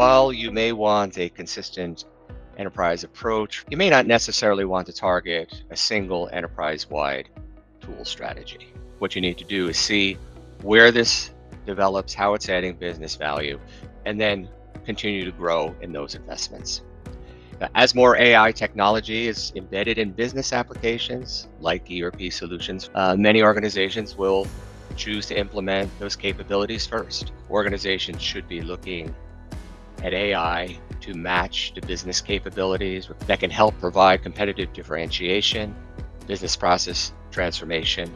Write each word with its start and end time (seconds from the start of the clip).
while 0.00 0.32
you 0.32 0.50
may 0.50 0.72
want 0.72 1.18
a 1.18 1.28
consistent 1.28 2.06
enterprise 2.56 3.04
approach, 3.04 3.66
you 3.70 3.76
may 3.76 3.90
not 3.90 4.06
necessarily 4.06 4.64
want 4.64 4.86
to 4.86 4.94
target 4.94 5.62
a 5.68 5.76
single 5.76 6.30
enterprise 6.32 6.88
wide 6.88 7.28
tool 7.82 8.02
strategy. 8.06 8.72
What 8.98 9.14
you 9.14 9.20
need 9.20 9.36
to 9.36 9.44
do 9.44 9.68
is 9.68 9.76
see 9.76 10.16
where 10.62 10.90
this 10.90 11.32
develops, 11.66 12.14
how 12.14 12.32
it's 12.32 12.48
adding 12.48 12.76
business 12.76 13.14
value, 13.14 13.60
and 14.06 14.18
then 14.18 14.48
continue 14.86 15.22
to 15.26 15.32
grow 15.32 15.76
in 15.82 15.92
those 15.92 16.14
investments. 16.14 16.80
As 17.74 17.94
more 17.94 18.16
AI 18.16 18.52
technology 18.52 19.28
is 19.28 19.52
embedded 19.54 19.98
in 19.98 20.12
business 20.12 20.54
applications 20.54 21.46
like 21.60 21.90
ERP 21.92 22.32
solutions, 22.32 22.88
uh, 22.94 23.16
many 23.16 23.42
organizations 23.42 24.16
will 24.16 24.46
choose 24.96 25.26
to 25.26 25.38
implement 25.38 25.90
those 25.98 26.16
capabilities 26.16 26.86
first. 26.86 27.32
Organizations 27.50 28.22
should 28.22 28.48
be 28.48 28.62
looking 28.62 29.14
at 30.02 30.14
AI 30.14 30.78
to 31.00 31.14
match 31.14 31.72
the 31.74 31.80
business 31.82 32.20
capabilities 32.20 33.08
that 33.26 33.40
can 33.40 33.50
help 33.50 33.78
provide 33.80 34.22
competitive 34.22 34.72
differentiation, 34.72 35.74
business 36.26 36.56
process 36.56 37.12
transformation, 37.30 38.10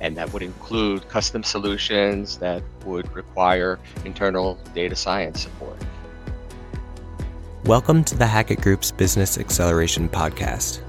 and 0.00 0.16
that 0.16 0.32
would 0.32 0.42
include 0.42 1.08
custom 1.08 1.42
solutions 1.42 2.38
that 2.38 2.62
would 2.84 3.10
require 3.14 3.78
internal 4.04 4.58
data 4.74 4.96
science 4.96 5.42
support. 5.42 5.76
Welcome 7.64 8.04
to 8.04 8.16
the 8.16 8.26
Hackett 8.26 8.60
Group's 8.60 8.92
Business 8.92 9.38
Acceleration 9.38 10.08
Podcast. 10.08 10.80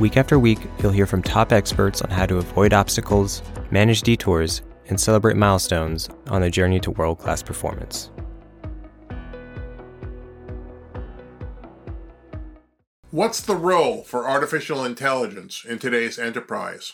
Week 0.00 0.16
after 0.16 0.38
week, 0.38 0.58
you'll 0.80 0.92
hear 0.92 1.06
from 1.06 1.22
top 1.22 1.52
experts 1.52 2.02
on 2.02 2.10
how 2.10 2.26
to 2.26 2.38
avoid 2.38 2.72
obstacles, 2.72 3.42
manage 3.70 4.02
detours, 4.02 4.62
and 4.88 5.00
celebrate 5.00 5.36
milestones 5.36 6.08
on 6.28 6.40
the 6.40 6.50
journey 6.50 6.80
to 6.80 6.92
world 6.92 7.18
class 7.18 7.42
performance. 7.42 8.10
What's 13.10 13.40
the 13.40 13.56
role 13.56 14.02
for 14.02 14.28
artificial 14.28 14.84
intelligence 14.84 15.64
in 15.64 15.78
today's 15.78 16.18
enterprise? 16.18 16.92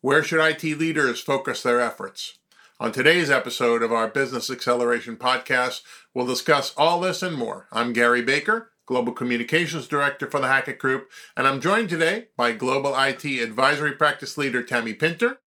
Where 0.00 0.22
should 0.22 0.38
IT 0.38 0.62
leaders 0.78 1.18
focus 1.18 1.64
their 1.64 1.80
efforts? 1.80 2.38
On 2.78 2.92
today's 2.92 3.28
episode 3.28 3.82
of 3.82 3.90
our 3.92 4.06
Business 4.06 4.52
Acceleration 4.52 5.16
Podcast, 5.16 5.82
we'll 6.14 6.26
discuss 6.26 6.72
all 6.76 7.00
this 7.00 7.24
and 7.24 7.34
more. 7.36 7.66
I'm 7.72 7.92
Gary 7.92 8.22
Baker, 8.22 8.70
Global 8.86 9.12
Communications 9.12 9.88
Director 9.88 10.30
for 10.30 10.38
the 10.38 10.46
Hackett 10.46 10.78
Group, 10.78 11.10
and 11.36 11.44
I'm 11.48 11.60
joined 11.60 11.88
today 11.88 12.28
by 12.36 12.52
Global 12.52 12.94
IT 12.96 13.24
Advisory 13.24 13.94
Practice 13.94 14.38
Leader 14.38 14.62
Tammy 14.62 14.94
Pinter, 14.94 15.40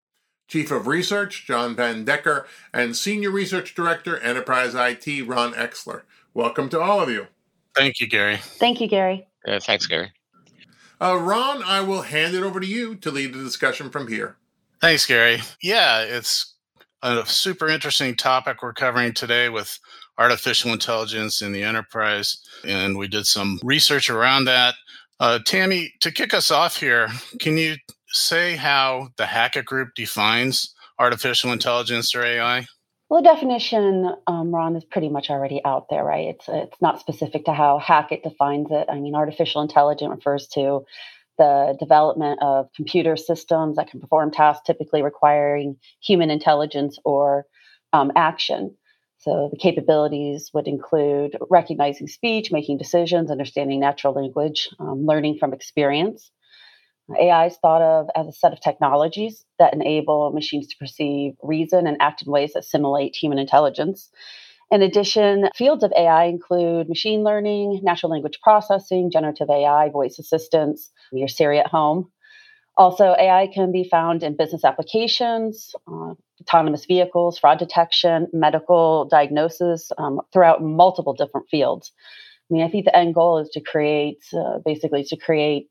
Chief 0.49 0.73
of 0.73 0.89
Research 0.89 1.47
John 1.47 1.77
Van 1.77 2.05
Decker, 2.05 2.49
and 2.75 2.97
Senior 2.97 3.31
Research 3.31 3.77
Director 3.77 4.19
Enterprise 4.19 4.75
IT 4.75 5.29
Ron 5.29 5.53
Exler. 5.53 6.03
Welcome 6.35 6.69
to 6.71 6.81
all 6.81 7.01
of 7.01 7.11
you. 7.11 7.29
Thank 7.77 8.01
you, 8.01 8.09
Gary. 8.09 8.39
Thank 8.39 8.81
you, 8.81 8.89
Gary. 8.89 9.29
Uh, 9.47 9.61
thanks, 9.61 9.87
Gary. 9.87 10.13
Uh, 11.01 11.17
Ron, 11.17 11.63
I 11.63 11.81
will 11.81 12.03
hand 12.03 12.35
it 12.35 12.43
over 12.43 12.61
to 12.61 12.67
you 12.67 12.95
to 12.97 13.11
lead 13.11 13.33
the 13.33 13.43
discussion 13.43 13.91
from 13.91 14.09
here. 14.09 14.37
Thanks, 14.81 15.07
Gary. 15.07 15.41
Yeah, 15.63 16.03
it's 16.03 16.55
a 17.03 17.25
super 17.25 17.69
interesting 17.69 18.15
topic 18.15 18.63
we're 18.63 18.75
covering 18.75 19.15
today 19.15 19.49
with 19.49 19.79
artificial 20.19 20.73
intelligence 20.73 21.41
in 21.41 21.53
the 21.53 21.63
enterprise. 21.63 22.39
And 22.67 22.99
we 22.99 23.09
did 23.09 23.27
some 23.27 23.59
research 23.63 24.11
around 24.11 24.45
that. 24.45 24.75
Uh, 25.19 25.39
Tammy, 25.45 25.93
to 26.01 26.11
kick 26.11 26.35
us 26.35 26.51
off 26.51 26.77
here, 26.77 27.09
can 27.41 27.57
you 27.57 27.77
say 28.09 28.57
how 28.57 29.09
the 29.17 29.27
Hackett 29.27 29.65
Group 29.65 29.91
defines 29.95 30.75
artificial 30.99 31.53
intelligence 31.53 32.15
or 32.15 32.25
AI? 32.25 32.67
Well, 33.11 33.23
the 33.23 33.29
definition, 33.29 34.15
um, 34.29 34.55
Ron, 34.55 34.77
is 34.77 34.85
pretty 34.85 35.11
much 35.11 35.31
already 35.31 35.63
out 35.65 35.89
there, 35.91 36.05
right? 36.05 36.29
It's 36.29 36.49
it's 36.49 36.81
not 36.81 37.01
specific 37.01 37.47
to 37.47 37.53
how 37.53 37.79
Hackett 37.79 38.23
defines 38.23 38.69
it. 38.71 38.87
I 38.91 39.01
mean, 39.01 39.17
artificial 39.17 39.63
intelligence 39.63 40.11
refers 40.11 40.49
to 40.55 40.85
the 41.39 41.77
development 41.81 42.41
of 42.43 42.69
computer 42.77 43.17
systems 43.17 43.77
that 43.77 43.91
can 43.91 44.01
perform 44.01 44.31
tasks 44.31 44.63
typically 44.67 45.03
requiring 45.03 45.77
human 46.03 46.31
intelligence 46.31 46.99
or 47.05 47.47
um, 47.93 48.13
action. 48.17 48.77
So 49.19 49.51
the 49.53 49.59
capabilities 49.59 50.51
would 50.55 50.69
include 50.69 51.37
recognizing 51.51 52.09
speech, 52.09 52.53
making 52.53 52.79
decisions, 52.79 53.31
understanding 53.31 53.81
natural 53.81 54.15
language, 54.15 54.69
um, 54.79 55.05
learning 55.07 55.39
from 55.39 55.53
experience. 55.53 56.31
AI 57.19 57.47
is 57.47 57.57
thought 57.57 57.83
of 57.83 58.09
as 58.15 58.27
a 58.27 58.33
set 58.33 58.53
of 58.53 58.61
technologies 58.61 59.45
that 59.59 59.75
enable 59.75 60.31
machines 60.33 60.67
to 60.69 60.77
perceive, 60.77 61.35
reason, 61.43 61.87
and 61.87 61.97
act 62.01 62.23
in 62.23 62.31
ways 62.33 62.53
that 62.53 62.65
simulate 62.65 63.17
human 63.17 63.39
intelligence. 63.39 64.11
In 64.71 64.83
addition, 64.83 65.49
fields 65.57 65.83
of 65.83 65.93
AI 65.97 66.25
include 66.25 66.89
machine 66.89 67.25
learning, 67.25 67.81
natural 67.83 68.13
language 68.13 68.39
processing, 68.41 69.11
generative 69.11 69.51
AI, 69.51 69.89
voice 69.89 70.19
assistance, 70.19 70.91
your 71.13 71.27
Siri 71.29 71.59
at 71.59 71.67
home. 71.67 72.11
Also, 72.77 73.17
AI 73.19 73.49
can 73.53 73.73
be 73.73 73.89
found 73.89 74.23
in 74.23 74.37
business 74.37 74.65
applications, 74.65 75.75
uh, 75.89 76.15
autonomous 76.41 76.87
vehicles, 76.87 77.39
fraud 77.39 77.59
detection, 77.59 78.29
medical 78.33 79.07
diagnosis, 79.07 79.91
um, 79.99 80.21
throughout 80.33 80.63
multiple 80.63 81.13
different 81.15 81.49
fields. 81.51 81.93
I 82.51 82.55
mean, 82.55 82.63
I 82.63 82.69
think 82.69 82.85
the 82.85 82.97
end 82.97 83.15
goal 83.15 83.39
is 83.39 83.51
to 83.51 83.61
create, 83.61 84.23
uh, 84.33 84.59
basically, 84.65 85.05
to 85.05 85.17
create 85.17 85.69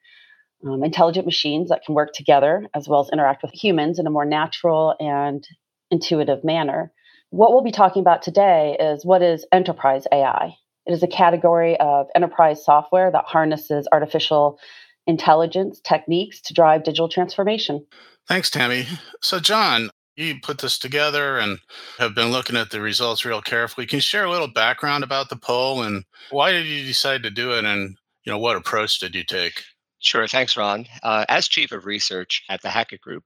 um, 0.66 0.84
intelligent 0.84 1.26
machines 1.26 1.70
that 1.70 1.84
can 1.86 1.96
work 1.96 2.14
together 2.14 2.68
as 2.76 2.88
well 2.88 3.02
as 3.02 3.10
interact 3.12 3.44
with 3.44 3.52
humans 3.54 4.00
in 4.00 4.08
a 4.08 4.12
more 4.12 4.26
natural 4.26 4.96
and 5.00 5.48
intuitive 5.92 6.44
manner. 6.44 6.92
What 7.30 7.52
we'll 7.52 7.64
be 7.64 7.72
talking 7.72 8.02
about 8.02 8.22
today 8.22 8.76
is 8.80 9.06
what 9.06 9.22
is 9.22 9.46
enterprise 9.52 10.06
AI. 10.12 10.56
It 10.86 10.94
is 10.94 11.04
a 11.04 11.08
category 11.08 11.80
of 11.80 12.08
enterprise 12.16 12.64
software 12.66 13.12
that 13.12 13.26
harnesses 13.26 13.88
artificial 13.92 14.60
intelligence 15.06 15.80
techniques 15.84 16.42
to 16.42 16.54
drive 16.54 16.84
digital 16.84 17.10
transformation. 17.10 17.86
Thanks, 18.28 18.50
Tammy. 18.50 18.86
So, 19.22 19.40
John, 19.40 19.90
you 20.16 20.40
put 20.42 20.60
this 20.60 20.78
together 20.78 21.38
and 21.38 21.60
have 21.98 22.14
been 22.14 22.32
looking 22.32 22.58
at 22.58 22.72
the 22.72 22.82
results 22.82 23.26
real 23.26 23.42
carefully. 23.42 23.88
Can 23.88 23.98
you 23.98 24.02
share 24.02 24.26
a 24.26 24.32
little 24.32 24.48
background 24.48 25.04
about 25.04 25.30
the 25.30 25.36
poll 25.36 25.82
and 25.84 26.04
why 26.30 26.52
did 26.52 26.66
you 26.66 26.84
decide 26.86 27.24
to 27.24 27.30
do 27.30 27.54
it 27.54 27.66
and 27.66 27.96
you 28.24 28.32
know 28.32 28.38
what 28.38 28.58
approach 28.58 29.00
did 29.00 29.16
you 29.16 29.24
take? 29.24 29.64
Sure. 30.00 30.28
Thanks, 30.28 30.56
Ron. 30.58 30.86
Uh, 31.04 31.26
as 31.28 31.48
chief 31.48 31.72
of 31.72 31.86
research 31.86 32.44
at 32.50 32.62
the 32.62 32.70
Hackett 32.70 33.02
Group, 33.02 33.24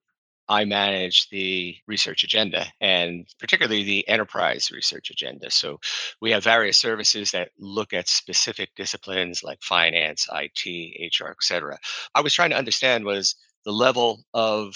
I 0.50 0.66
manage 0.66 1.30
the 1.30 1.76
research 1.88 2.24
agenda 2.24 2.66
and 2.82 3.26
particularly 3.40 3.84
the 3.84 4.08
enterprise 4.10 4.72
research 4.72 5.10
agenda. 5.10 5.50
So 5.52 5.80
we 6.22 6.32
have 6.32 6.44
various 6.44 6.78
services 6.78 7.32
that 7.32 7.52
look 7.58 7.94
at 7.94 8.10
specific 8.10 8.70
disciplines 8.76 9.44
like 9.44 9.62
finance, 9.62 10.28
IT, 10.34 11.14
HR, 11.20 11.30
et 11.30 11.38
cetera. 11.42 11.78
I 12.14 12.22
was 12.22 12.34
trying 12.34 12.50
to 12.50 12.58
understand 12.58 13.06
was 13.06 13.36
the 13.66 13.72
level 13.72 14.24
of 14.34 14.76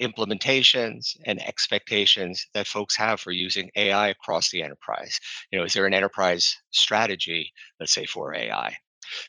implementations 0.00 1.16
and 1.26 1.42
expectations 1.42 2.46
that 2.54 2.66
folks 2.66 2.96
have 2.96 3.20
for 3.20 3.30
using 3.32 3.70
AI 3.76 4.08
across 4.08 4.50
the 4.50 4.62
enterprise. 4.62 5.20
You 5.50 5.58
know, 5.58 5.64
is 5.64 5.74
there 5.74 5.86
an 5.86 5.94
enterprise 5.94 6.56
strategy, 6.70 7.52
let's 7.78 7.92
say, 7.92 8.06
for 8.06 8.34
AI? 8.34 8.76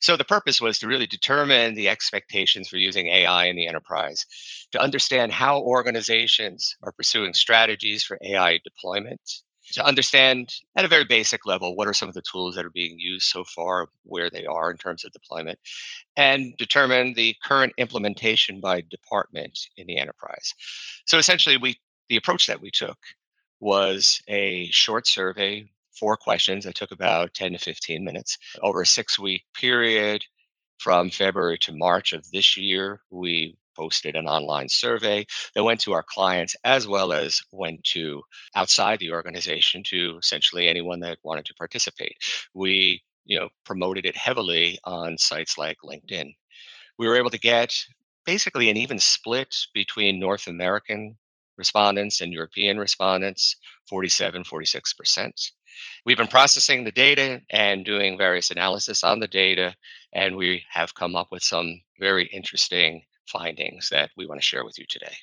So 0.02 0.18
the 0.18 0.24
purpose 0.24 0.62
was 0.62 0.80
to 0.80 0.88
really 0.88 1.08
determine 1.08 1.76
the 1.76 1.90
expectations 1.90 2.68
for 2.68 2.78
using 2.78 3.08
AI 3.08 3.46
in 3.46 3.56
the 3.56 3.68
enterprise, 3.68 4.26
to 4.72 4.82
understand 4.82 5.32
how 5.32 5.62
organizations 5.62 6.76
are 6.84 6.92
pursuing 6.92 7.34
strategies 7.34 8.04
for 8.04 8.18
AI 8.24 8.60
deployment, 8.64 9.22
to 9.74 9.86
understand 9.86 10.54
at 10.76 10.86
a 10.86 10.90
very 10.90 11.06
basic 11.06 11.46
level 11.46 11.76
what 11.76 11.88
are 11.88 11.94
some 11.94 12.08
of 12.08 12.16
the 12.16 12.22
tools 12.22 12.56
that 12.56 12.66
are 12.66 12.72
being 12.72 13.00
used 13.00 13.28
so 13.28 13.44
far, 13.44 13.88
where 14.04 14.30
they 14.30 14.46
are 14.46 14.72
in 14.72 14.78
terms 14.78 15.04
of 15.04 15.12
deployment, 15.12 15.60
and 16.16 16.56
determine 16.58 17.14
the 17.14 17.36
current 17.44 17.74
implementation 17.78 18.60
by 18.60 18.82
department 18.82 19.58
in 19.78 19.88
the 19.88 19.98
enterprise. 19.98 20.54
So 21.06 21.18
essentially, 21.18 21.58
we 21.58 21.80
the 22.10 22.18
approach 22.18 22.46
that 22.48 22.62
we 22.62 22.70
took 22.70 22.98
was 23.60 24.22
a 24.28 24.68
short 24.72 25.08
survey 25.08 25.68
four 26.00 26.18
questions 26.18 26.66
that 26.66 26.76
took 26.76 26.92
about 26.92 27.34
10 27.34 27.54
to 27.54 27.58
15 27.58 28.04
minutes 28.04 28.38
over 28.62 28.82
a 28.82 28.86
six 28.86 29.18
week 29.20 29.44
period 29.54 30.24
from 30.80 31.10
February 31.10 31.58
to 31.60 31.76
March 31.76 32.14
of 32.14 32.30
this 32.32 32.58
year. 32.58 33.02
We 33.10 33.56
posted 33.76 34.16
an 34.16 34.28
online 34.28 34.70
survey 34.70 35.26
that 35.54 35.64
went 35.64 35.82
to 35.82 35.94
our 35.94 36.04
clients 36.04 36.56
as 36.64 36.88
well 36.88 37.12
as 37.12 37.42
went 37.52 37.84
to 37.84 38.22
outside 38.56 39.00
the 39.00 39.12
organization 39.12 39.84
to 39.84 40.18
essentially 40.18 40.68
anyone 40.68 41.00
that 41.02 41.18
wanted 41.24 41.46
to 41.46 41.54
participate. 41.56 42.16
We, 42.54 43.04
you 43.26 43.40
know, 43.40 43.50
promoted 43.66 44.06
it 44.06 44.16
heavily 44.16 44.80
on 44.86 45.18
sites 45.18 45.58
like 45.58 45.78
LinkedIn. 45.84 46.34
We 46.98 47.08
were 47.08 47.18
able 47.18 47.32
to 47.32 47.40
get 47.40 47.76
basically 48.26 48.70
an 48.70 48.78
even 48.78 49.00
split 49.00 49.54
between 49.74 50.20
North 50.20 50.48
American 50.48 51.18
respondents 51.58 52.22
and 52.22 52.34
European 52.34 52.78
respondents, 52.78 53.56
47, 53.88 54.44
46%. 54.44 55.52
We've 56.06 56.18
been 56.18 56.28
processing 56.28 56.84
the 56.84 56.92
data 56.92 57.42
and 57.50 57.86
doing 57.86 58.18
various 58.18 58.52
analysis 58.52 59.04
on 59.04 59.20
the 59.20 59.28
data, 59.28 59.76
and 60.14 60.36
we 60.36 60.64
have 60.70 60.96
come 60.96 61.16
up 61.16 61.28
with 61.32 61.44
some 61.44 61.82
very 62.00 62.26
interesting 62.28 63.04
findings 63.28 63.90
that 63.90 64.12
we 64.16 64.26
want 64.26 64.40
to 64.40 64.46
share 64.46 64.66
with 64.66 64.78
you 64.78 64.86
today. 64.88 65.16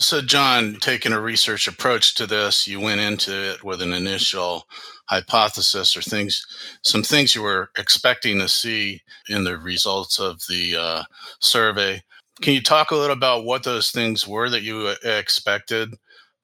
So, 0.00 0.20
John, 0.20 0.76
taking 0.80 1.12
a 1.12 1.20
research 1.20 1.68
approach 1.68 2.16
to 2.16 2.26
this, 2.26 2.66
you 2.66 2.80
went 2.80 3.00
into 3.00 3.52
it 3.52 3.62
with 3.62 3.80
an 3.80 3.92
initial 3.92 4.66
hypothesis 5.06 5.96
or 5.96 6.02
things, 6.02 6.44
some 6.82 7.04
things 7.04 7.34
you 7.34 7.42
were 7.42 7.70
expecting 7.78 8.40
to 8.40 8.48
see 8.48 9.02
in 9.28 9.44
the 9.44 9.56
results 9.56 10.18
of 10.18 10.40
the 10.48 10.76
uh, 10.76 11.02
survey. 11.40 12.02
Can 12.42 12.54
you 12.54 12.60
talk 12.60 12.90
a 12.90 12.96
little 12.96 13.16
about 13.16 13.44
what 13.44 13.62
those 13.62 13.92
things 13.92 14.26
were 14.26 14.50
that 14.50 14.62
you 14.62 14.88
uh, 14.88 15.08
expected 15.08 15.94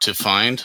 to 0.03 0.15
find? 0.15 0.65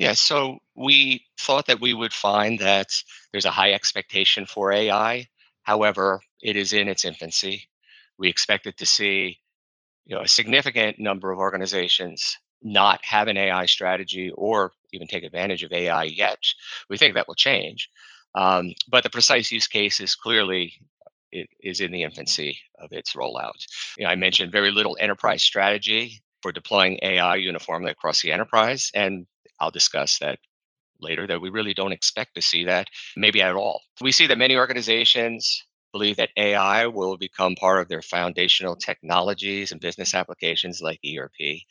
Yeah, 0.00 0.14
so 0.14 0.60
we 0.76 1.26
thought 1.40 1.68
that 1.68 1.80
we 1.82 1.94
would 1.94 2.14
find 2.14 2.58
that 2.60 2.88
there's 3.32 3.46
a 3.46 3.52
high 3.52 3.74
expectation 3.74 4.46
for 4.46 4.72
AI. 4.72 5.28
However, 5.64 6.22
it 6.42 6.56
is 6.56 6.74
in 6.74 6.88
its 6.88 7.06
infancy. 7.06 7.68
We 8.18 8.30
expected 8.30 8.78
to 8.78 8.86
see 8.86 9.38
you 10.06 10.16
know, 10.16 10.22
a 10.22 10.28
significant 10.28 10.98
number 10.98 11.30
of 11.30 11.38
organizations 11.38 12.36
not 12.62 13.00
have 13.04 13.28
an 13.28 13.36
AI 13.36 13.66
strategy 13.66 14.32
or 14.36 14.72
even 14.92 15.08
take 15.08 15.24
advantage 15.24 15.64
of 15.64 15.72
AI 15.72 16.04
yet. 16.04 16.38
We 16.90 16.98
think 16.98 17.14
that 17.14 17.28
will 17.28 17.36
change. 17.36 17.88
Um, 18.34 18.72
but 18.88 19.04
the 19.04 19.10
precise 19.10 19.52
use 19.52 19.66
case 19.68 20.00
is 20.00 20.14
clearly 20.14 20.74
it 21.32 21.48
is 21.60 21.80
in 21.80 21.92
the 21.92 22.02
infancy 22.02 22.58
of 22.80 22.92
its 22.92 23.14
rollout. 23.14 23.52
You 23.98 24.04
know, 24.04 24.10
I 24.10 24.16
mentioned 24.16 24.52
very 24.52 24.70
little 24.70 24.96
enterprise 25.00 25.42
strategy 25.42 26.20
for 26.42 26.52
deploying 26.52 26.98
AI 27.02 27.36
uniformly 27.36 27.90
across 27.92 28.22
the 28.22 28.32
enterprise, 28.32 28.90
and 28.94 29.26
I'll 29.60 29.70
discuss 29.70 30.18
that 30.18 30.38
later 31.00 31.26
that 31.26 31.40
we 31.40 31.50
really 31.50 31.74
don't 31.74 31.92
expect 31.92 32.34
to 32.34 32.42
see 32.42 32.64
that 32.64 32.88
maybe 33.16 33.42
at 33.42 33.54
all. 33.54 33.82
We 34.00 34.12
see 34.12 34.26
that 34.28 34.38
many 34.38 34.56
organizations 34.56 35.64
believe 35.92 36.16
that 36.16 36.30
AI 36.36 36.86
will 36.86 37.16
become 37.16 37.56
part 37.56 37.80
of 37.80 37.88
their 37.88 38.02
foundational 38.02 38.76
technologies 38.76 39.72
and 39.72 39.80
business 39.80 40.14
applications 40.14 40.80
like 40.80 41.00
ERP, 41.04 41.62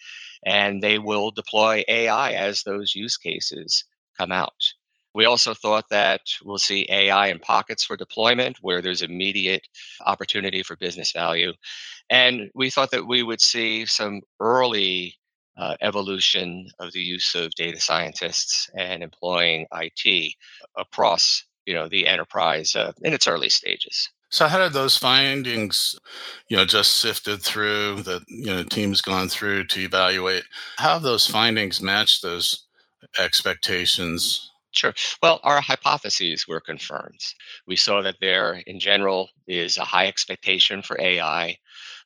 and 0.46 0.84
they 0.84 1.00
will 1.00 1.32
deploy 1.32 1.84
AI 1.88 2.32
as 2.34 2.64
those 2.64 2.96
use 2.96 3.18
cases 3.18 3.86
come 4.18 4.32
out. 4.32 4.74
We 5.16 5.26
also 5.26 5.54
thought 5.54 5.90
that 5.90 6.22
we'll 6.44 6.60
see 6.60 6.86
AI 6.90 7.28
in 7.28 7.40
pockets 7.40 7.84
for 7.84 7.98
deployment 7.98 8.58
where 8.62 8.82
there's 8.82 9.02
immediate 9.02 9.68
opportunity 10.06 10.64
for 10.64 10.76
business 10.76 11.12
value. 11.12 11.54
And 12.10 12.52
we 12.56 12.70
thought 12.70 12.92
that 12.92 13.08
we 13.08 13.24
would 13.24 13.42
see 13.42 13.86
some 13.86 14.22
early 14.40 15.16
uh, 15.58 15.76
evolution 15.82 16.68
of 16.80 16.92
the 16.94 17.02
use 17.02 17.36
of 17.36 17.52
data 17.56 17.80
scientists 17.80 18.70
and 18.76 19.04
employing 19.04 19.66
IT 19.74 20.34
across 20.78 21.44
you 21.66 21.74
know 21.74 21.88
the 21.88 22.08
enterprise 22.08 22.76
uh, 22.76 22.92
in 23.04 23.14
its 23.14 23.28
early 23.28 23.50
stages. 23.50 24.10
So 24.32 24.48
how 24.48 24.60
did 24.60 24.74
those 24.74 24.96
findings, 24.96 26.00
you 26.48 26.58
know, 26.58 26.66
just 26.66 26.98
sifted 26.98 27.42
through 27.42 28.04
that 28.04 28.24
you 28.28 28.46
know 28.46 28.64
teams 28.64 29.02
gone 29.02 29.30
through 29.30 29.66
to 29.66 29.82
evaluate? 29.82 30.44
How 30.78 30.94
have 30.94 31.04
those 31.04 31.28
findings 31.28 31.82
matched 31.82 32.22
those 32.22 32.66
expectations? 33.20 34.52
Sure. 34.72 34.94
Well, 35.22 35.40
our 35.44 35.62
hypotheses 35.62 36.48
were 36.48 36.60
confirmed. 36.60 37.20
We 37.66 37.76
saw 37.76 38.02
that 38.04 38.18
there, 38.22 38.62
in 38.68 38.80
general, 38.80 39.30
is 39.48 39.78
a 39.78 39.84
high 39.84 40.08
expectation 40.08 40.84
for 40.84 41.00
AI, 41.02 41.58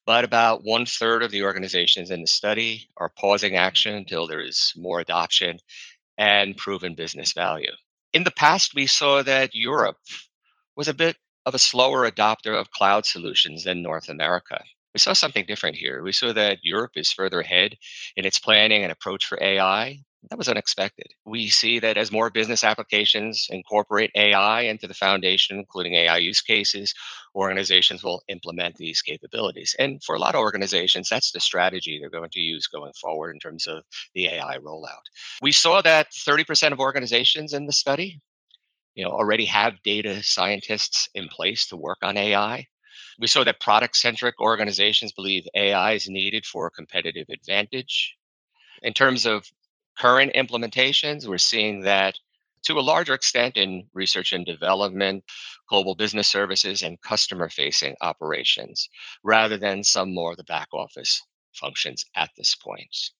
but 0.06 0.24
about 0.24 0.64
one 0.64 0.86
third 0.86 1.24
of 1.24 1.32
the 1.32 1.44
organizations 1.44 2.12
in 2.12 2.22
the 2.22 2.28
study 2.28 2.90
are 2.98 3.14
pausing 3.18 3.54
mm-hmm. 3.54 3.64
action 3.64 3.96
until 3.96 4.28
there 4.28 4.42
is 4.42 4.74
more 4.76 5.00
adoption 5.00 5.60
and 6.18 6.58
proven 6.58 6.96
business 6.96 7.34
value. 7.34 7.72
In 8.14 8.24
the 8.24 8.32
past, 8.32 8.76
we 8.76 8.86
saw 8.86 9.24
that 9.24 9.56
Europe 9.56 9.98
was 10.76 10.88
a 10.88 10.94
bit 10.94 11.18
of 11.46 11.56
a 11.56 11.60
slower 11.60 12.10
adopter 12.10 12.60
of 12.60 12.72
cloud 12.72 13.06
solutions 13.06 13.64
than 13.64 13.82
North 13.82 14.10
America. 14.10 14.64
We 14.94 15.00
saw 15.00 15.14
something 15.14 15.46
different 15.46 15.76
here. 15.78 16.04
We 16.04 16.12
saw 16.12 16.34
that 16.34 16.60
Europe 16.64 16.92
is 16.96 17.12
further 17.12 17.42
ahead 17.42 17.78
in 18.16 18.26
its 18.26 18.40
planning 18.40 18.84
and 18.84 18.92
approach 18.92 19.26
for 19.26 19.42
AI. 19.42 20.00
That 20.30 20.38
was 20.38 20.48
unexpected. 20.48 21.08
We 21.26 21.50
see 21.50 21.80
that 21.80 21.98
as 21.98 22.12
more 22.12 22.30
business 22.30 22.64
applications 22.64 23.48
incorporate 23.50 24.12
AI 24.16 24.62
into 24.62 24.88
the 24.88 24.94
foundation, 24.94 25.60
including 25.60 25.96
AI 25.96 26.18
use 26.18 26.42
cases, 26.42 26.94
organizations 27.36 28.04
will 28.04 28.24
implement 28.30 28.76
these 28.78 29.02
capabilities. 29.02 29.76
And 29.80 30.02
for 30.04 30.16
a 30.16 30.20
lot 30.20 30.36
of 30.36 30.40
organizations, 30.40 31.10
that's 31.10 31.32
the 31.32 31.42
strategy 31.42 32.00
they're 32.00 32.10
going 32.10 32.30
to 32.30 32.40
use 32.40 32.68
going 32.68 32.94
forward 32.94 33.34
in 33.34 33.40
terms 33.40 33.68
of 33.68 33.84
the 34.16 34.28
AI 34.28 34.58
rollout. 34.60 35.04
We 35.42 35.52
saw 35.52 35.82
that 35.82 36.12
30% 36.12 36.72
of 36.72 36.80
organizations 36.80 37.54
in 37.54 37.66
the 37.66 37.74
study 37.74 38.22
you 38.96 39.04
know 39.04 39.12
already 39.12 39.46
have 39.46 39.82
data 39.84 40.22
scientists 40.24 41.10
in 41.16 41.28
place 41.28 41.68
to 41.68 41.78
work 41.78 41.98
on 42.04 42.18
AI. 42.18 42.68
We 43.20 43.28
saw 43.28 43.44
that 43.44 43.60
product 43.60 43.98
centric 43.98 44.40
organizations 44.40 45.12
believe 45.12 45.48
AI 45.54 45.94
is 45.94 46.10
needed 46.10 46.46
for 46.46 46.68
a 46.68 46.72
competitive 46.72 47.28
advantage. 47.30 48.16
In 48.82 48.94
terms 48.94 49.26
of 49.26 49.46
current 49.98 50.34
implementations, 50.34 51.28
we're 51.28 51.38
seeing 51.38 51.82
that 51.82 52.18
to 52.64 52.80
a 52.80 52.82
larger 52.82 53.14
extent 53.14 53.58
in 53.58 53.88
research 53.94 54.34
and 54.34 54.46
development, 54.46 55.24
global 55.70 55.96
business 55.96 56.28
services, 56.28 56.82
and 56.82 57.02
customer 57.02 57.50
facing 57.50 57.96
operations, 58.02 58.90
rather 59.24 59.58
than 59.58 59.84
some 59.84 60.14
more 60.14 60.32
of 60.32 60.38
the 60.38 60.44
back 60.46 60.70
office 60.74 61.22
functions 61.54 62.06
at 62.16 62.32
this 62.38 62.56
point. 62.56 63.12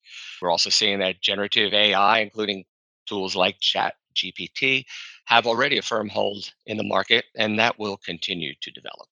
We're 0.42 0.50
also 0.52 0.70
seeing 0.70 1.00
that 1.00 1.22
generative 1.22 1.74
AI, 1.74 2.20
including 2.20 2.66
tools 3.06 3.36
like 3.36 3.60
Chat 3.60 3.96
GPT, 4.16 4.86
have 5.26 5.46
already 5.46 5.78
a 5.78 5.82
firm 5.82 6.10
hold 6.10 6.52
in 6.66 6.78
the 6.78 6.84
market, 6.84 7.26
and 7.36 7.60
that 7.60 7.78
will 7.78 7.98
continue 7.98 8.54
to 8.62 8.72
develop. 8.72 9.10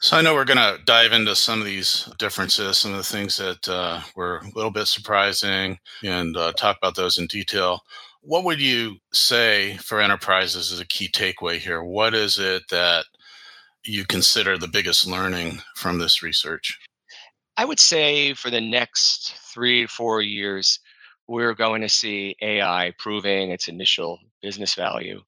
So 0.00 0.16
I 0.16 0.22
know 0.22 0.34
we're 0.34 0.44
going 0.44 0.58
to 0.58 0.78
dive 0.84 1.12
into 1.12 1.34
some 1.34 1.58
of 1.58 1.66
these 1.66 2.08
differences, 2.18 2.78
some 2.78 2.92
of 2.92 2.98
the 2.98 3.02
things 3.02 3.36
that 3.38 3.68
uh, 3.68 4.00
were 4.14 4.38
a 4.38 4.50
little 4.54 4.70
bit 4.70 4.86
surprising, 4.86 5.76
and 6.04 6.36
uh, 6.36 6.52
talk 6.52 6.76
about 6.76 6.94
those 6.94 7.18
in 7.18 7.26
detail. 7.26 7.80
What 8.20 8.44
would 8.44 8.60
you 8.60 8.98
say 9.12 9.76
for 9.78 10.00
enterprises 10.00 10.70
is 10.70 10.78
a 10.78 10.86
key 10.86 11.08
takeaway 11.08 11.58
here? 11.58 11.82
What 11.82 12.14
is 12.14 12.38
it 12.38 12.62
that 12.70 13.06
you 13.84 14.04
consider 14.04 14.56
the 14.56 14.68
biggest 14.68 15.04
learning 15.04 15.62
from 15.74 15.98
this 15.98 16.22
research? 16.22 16.78
I 17.56 17.64
would 17.64 17.80
say 17.80 18.34
for 18.34 18.50
the 18.50 18.60
next 18.60 19.34
three, 19.52 19.84
four 19.88 20.22
years, 20.22 20.78
we're 21.26 21.54
going 21.54 21.82
to 21.82 21.88
see 21.88 22.36
AI 22.40 22.92
proving 22.98 23.50
its 23.50 23.66
initial 23.66 24.20
business 24.42 24.76
value 24.76 25.22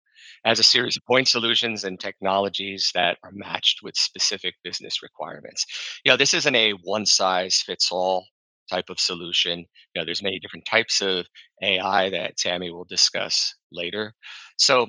as 0.44 0.58
a 0.58 0.64
series 0.64 0.96
of 0.96 1.04
point 1.04 1.28
solutions 1.28 1.84
and 1.84 2.00
technologies 2.00 2.90
that 2.94 3.19
are 3.22 3.32
matched 3.32 3.81
with 3.82 3.96
specific 3.96 4.54
business 4.64 5.02
requirements. 5.02 5.66
You 6.04 6.12
know, 6.12 6.16
this 6.16 6.34
isn't 6.34 6.54
a 6.54 6.72
one 6.84 7.06
size 7.06 7.62
fits 7.64 7.90
all 7.92 8.26
type 8.70 8.88
of 8.88 9.00
solution. 9.00 9.60
You 9.60 10.00
know, 10.00 10.04
there's 10.04 10.22
many 10.22 10.38
different 10.38 10.64
types 10.64 11.00
of 11.02 11.26
AI 11.62 12.10
that 12.10 12.37
Tammy 12.37 12.70
will 12.70 12.84
discuss 12.84 13.54
later. 13.72 14.14
So 14.56 14.87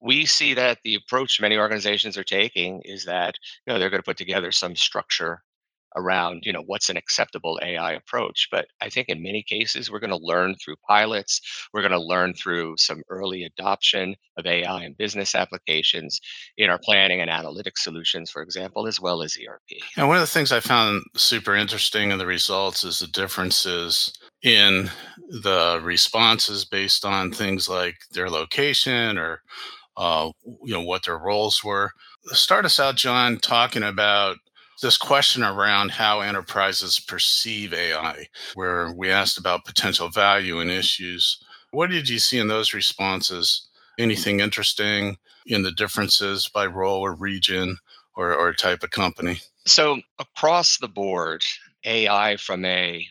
we 0.00 0.26
see 0.26 0.54
that 0.54 0.78
the 0.84 0.96
approach 0.96 1.40
many 1.40 1.56
organizations 1.56 2.16
are 2.16 2.24
taking 2.24 2.80
is 2.84 3.04
that 3.04 3.34
you 3.66 3.72
know 3.72 3.78
they're 3.78 3.90
going 3.90 4.02
to 4.02 4.06
put 4.06 4.16
together 4.16 4.50
some 4.50 4.74
structure 4.76 5.42
around 5.96 6.42
you 6.44 6.52
know 6.52 6.62
what's 6.66 6.88
an 6.88 6.96
acceptable 6.96 7.58
ai 7.62 7.92
approach 7.92 8.48
but 8.50 8.66
i 8.80 8.88
think 8.88 9.08
in 9.08 9.22
many 9.22 9.42
cases 9.42 9.90
we're 9.90 9.98
going 9.98 10.10
to 10.10 10.16
learn 10.16 10.54
through 10.56 10.76
pilots 10.86 11.40
we're 11.72 11.82
going 11.82 11.90
to 11.90 12.00
learn 12.00 12.32
through 12.34 12.76
some 12.76 13.02
early 13.08 13.44
adoption 13.44 14.14
of 14.36 14.46
ai 14.46 14.84
in 14.84 14.92
business 14.94 15.34
applications 15.34 16.20
in 16.56 16.70
our 16.70 16.78
planning 16.84 17.20
and 17.20 17.30
analytics 17.30 17.78
solutions 17.78 18.30
for 18.30 18.42
example 18.42 18.86
as 18.86 19.00
well 19.00 19.22
as 19.22 19.36
erp 19.46 19.60
and 19.96 20.08
one 20.08 20.16
of 20.16 20.22
the 20.22 20.26
things 20.26 20.52
i 20.52 20.60
found 20.60 21.02
super 21.16 21.54
interesting 21.54 22.10
in 22.10 22.18
the 22.18 22.26
results 22.26 22.84
is 22.84 23.00
the 23.00 23.06
differences 23.08 24.12
in 24.42 24.90
the 25.28 25.80
responses 25.82 26.64
based 26.64 27.04
on 27.04 27.30
things 27.30 27.68
like 27.68 27.96
their 28.12 28.30
location 28.30 29.18
or 29.18 29.42
uh, 29.96 30.30
you 30.64 30.72
know 30.72 30.80
what 30.80 31.04
their 31.04 31.18
roles 31.18 31.62
were. 31.62 31.90
Start 32.26 32.64
us 32.64 32.80
out 32.80 32.96
john 32.96 33.38
talking 33.38 33.82
about 33.82 34.36
this 34.80 34.96
question 34.96 35.42
around 35.42 35.90
how 35.90 36.20
enterprises 36.20 36.98
perceive 36.98 37.72
AI, 37.72 38.26
where 38.54 38.92
we 38.92 39.10
asked 39.10 39.38
about 39.38 39.64
potential 39.64 40.08
value 40.08 40.58
and 40.60 40.70
issues. 40.70 41.42
What 41.70 41.90
did 41.90 42.08
you 42.08 42.18
see 42.18 42.38
in 42.38 42.48
those 42.48 42.74
responses? 42.74 43.68
Anything 43.98 44.40
interesting 44.40 45.18
in 45.46 45.62
the 45.62 45.72
differences 45.72 46.48
by 46.48 46.66
role 46.66 47.00
or 47.00 47.14
region 47.14 47.76
or, 48.16 48.34
or 48.34 48.52
type 48.52 48.82
of 48.82 48.90
company? 48.90 49.40
So, 49.66 50.00
across 50.18 50.78
the 50.78 50.88
board, 50.88 51.42
AI 51.84 52.36
from 52.36 52.64
a 52.64 53.06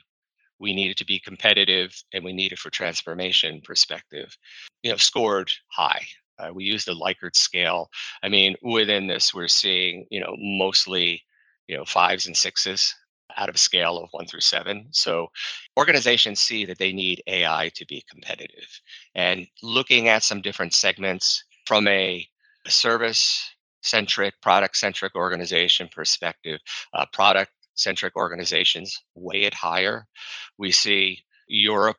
we 0.60 0.74
need 0.74 0.92
it 0.92 0.98
to 0.98 1.06
be 1.06 1.20
competitive 1.20 2.04
and 2.14 2.24
we 2.24 2.34
need 2.34 2.52
it 2.52 2.60
for 2.60 2.70
transformation 2.70 3.62
perspective, 3.64 4.38
you 4.84 4.92
know, 4.92 4.98
scored 4.98 5.50
high. 5.70 6.02
Uh, 6.38 6.52
we 6.54 6.64
use 6.64 6.86
the 6.86 6.94
Likert 6.94 7.36
scale. 7.36 7.90
I 8.24 8.30
mean, 8.30 8.56
within 8.62 9.08
this, 9.08 9.34
we're 9.34 9.48
seeing, 9.48 10.06
you 10.10 10.20
know, 10.20 10.36
mostly 10.38 11.24
you 11.70 11.78
know 11.78 11.86
fives 11.86 12.26
and 12.26 12.36
sixes 12.36 12.96
out 13.38 13.48
of 13.48 13.56
a 13.56 13.60
scale 13.60 13.98
of 14.00 14.10
one 14.12 14.26
through 14.26 14.42
seven. 14.42 14.88
So 14.92 15.28
organizations 15.78 16.42
see 16.42 16.66
that 16.66 16.80
they 16.80 16.92
need 16.92 17.22
AI 17.28 17.70
to 17.76 17.86
be 17.86 18.04
competitive. 18.10 18.68
And 19.14 19.48
looking 19.62 20.08
at 20.08 20.24
some 20.24 20.42
different 20.42 20.74
segments 20.74 21.44
from 21.66 21.88
a, 21.88 22.28
service 22.68 23.50
centric, 23.82 24.36
product 24.42 24.78
centric 24.78 25.16
organization 25.16 25.90
perspective, 25.92 26.60
uh, 26.94 27.06
product 27.14 27.52
centric 27.74 28.16
organizations 28.16 29.02
weigh 29.16 29.44
it 29.44 29.56
higher. 29.56 30.06
We 30.60 30.72
see 30.72 31.24
Europe 31.48 31.98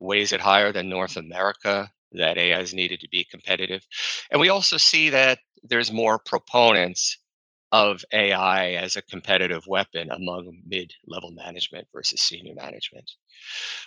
weighs 0.00 0.32
it 0.32 0.40
higher 0.40 0.72
than 0.72 0.88
North 0.88 1.16
America, 1.16 1.92
that 2.12 2.36
AI 2.36 2.58
is 2.58 2.74
needed 2.74 3.00
to 3.00 3.08
be 3.10 3.24
competitive. 3.30 3.86
And 4.30 4.40
we 4.40 4.48
also 4.48 4.76
see 4.76 5.10
that 5.10 5.38
there's 5.62 5.92
more 5.92 6.18
proponents 6.18 7.18
of 7.72 8.04
AI 8.12 8.72
as 8.72 8.96
a 8.96 9.02
competitive 9.02 9.66
weapon 9.66 10.10
among 10.10 10.62
mid 10.66 10.92
level 11.06 11.30
management 11.32 11.88
versus 11.92 12.20
senior 12.20 12.54
management. 12.54 13.10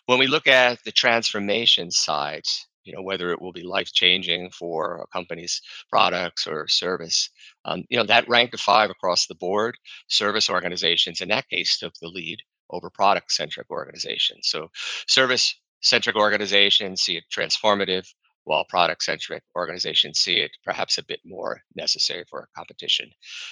When 0.07 0.19
we 0.19 0.27
look 0.27 0.47
at 0.47 0.83
the 0.83 0.91
transformation 0.91 1.91
side, 1.91 2.45
you 2.85 2.93
know 2.93 3.01
whether 3.01 3.31
it 3.31 3.41
will 3.41 3.51
be 3.51 3.63
life 3.63 3.91
changing 3.91 4.51
for 4.51 4.97
a 5.01 5.07
company's 5.07 5.61
products 5.89 6.47
or 6.47 6.67
service 6.67 7.29
um, 7.65 7.83
you 7.89 7.97
know 7.97 8.05
that 8.05 8.29
ranked 8.29 8.53
a 8.53 8.57
five 8.57 8.89
across 8.89 9.27
the 9.27 9.35
board 9.35 9.75
service 10.07 10.49
organizations 10.49 11.19
in 11.19 11.29
that 11.29 11.49
case 11.49 11.77
took 11.77 11.93
the 11.95 12.07
lead 12.07 12.39
over 12.69 12.89
product 12.89 13.31
centric 13.31 13.69
organizations 13.71 14.47
so 14.47 14.69
service 15.07 15.59
centric 15.81 16.15
organizations 16.15 17.01
see 17.01 17.17
it 17.17 17.23
transformative 17.35 18.07
while 18.45 18.63
product 18.63 19.03
centric 19.03 19.43
organizations 19.55 20.19
see 20.19 20.37
it 20.37 20.51
perhaps 20.63 20.97
a 20.97 21.03
bit 21.03 21.19
more 21.25 21.61
necessary 21.75 22.23
for 22.29 22.47
competition. 22.55 23.09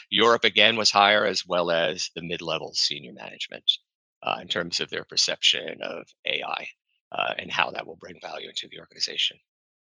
Europe 0.09 0.43
again 0.43 0.75
was 0.75 0.91
higher, 0.91 1.25
as 1.25 1.45
well 1.45 1.69
as 1.69 2.09
the 2.15 2.23
mid 2.23 2.41
level 2.41 2.71
senior 2.73 3.13
management 3.13 3.65
uh, 4.23 4.37
in 4.41 4.47
terms 4.47 4.79
of 4.79 4.89
their 4.89 5.03
perception 5.03 5.81
of 5.81 6.07
AI 6.25 6.67
uh, 7.11 7.33
and 7.37 7.51
how 7.51 7.69
that 7.71 7.85
will 7.85 7.97
bring 7.97 8.15
value 8.21 8.49
into 8.49 8.67
the 8.71 8.79
organization. 8.79 9.37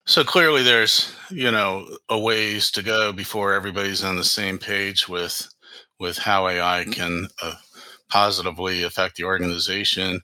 So 0.05 0.24
clearly, 0.24 0.63
there's 0.63 1.13
you 1.29 1.51
know 1.51 1.88
a 2.10 2.20
ways 2.20 2.72
to 2.72 2.81
go 2.81 3.12
before 3.12 3.53
everybody's 3.53 4.03
on 4.03 4.15
the 4.15 4.24
same 4.24 4.58
page 4.58 5.08
with 5.08 5.48
with 6.00 6.17
how 6.17 6.48
AI 6.48 6.81
mm-hmm. 6.81 6.91
can 6.91 7.27
uh, 7.41 7.55
positively 8.10 8.84
affect 8.84 9.15
the 9.15 9.24
organization. 9.24 10.22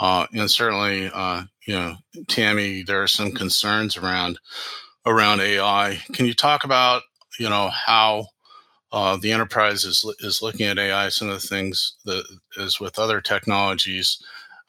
Uh, 0.00 0.26
and 0.32 0.50
certainly, 0.50 1.10
uh, 1.12 1.42
you 1.70 1.76
know, 1.76 1.96
Tammy, 2.26 2.82
there 2.82 3.00
are 3.00 3.06
some 3.06 3.30
concerns 3.30 3.96
around 3.96 4.40
around 5.06 5.40
AI. 5.40 6.00
Can 6.12 6.26
you 6.26 6.34
talk 6.34 6.64
about 6.64 7.02
you 7.38 7.48
know 7.48 7.68
how 7.68 8.26
uh, 8.90 9.16
the 9.16 9.30
enterprise 9.30 9.84
is 9.84 10.04
is 10.18 10.42
looking 10.42 10.66
at 10.66 10.80
AI? 10.80 11.10
Some 11.10 11.28
of 11.28 11.40
the 11.40 11.46
things 11.46 11.94
that 12.06 12.24
is 12.56 12.80
with 12.80 12.98
other 12.98 13.20
technologies, 13.20 14.20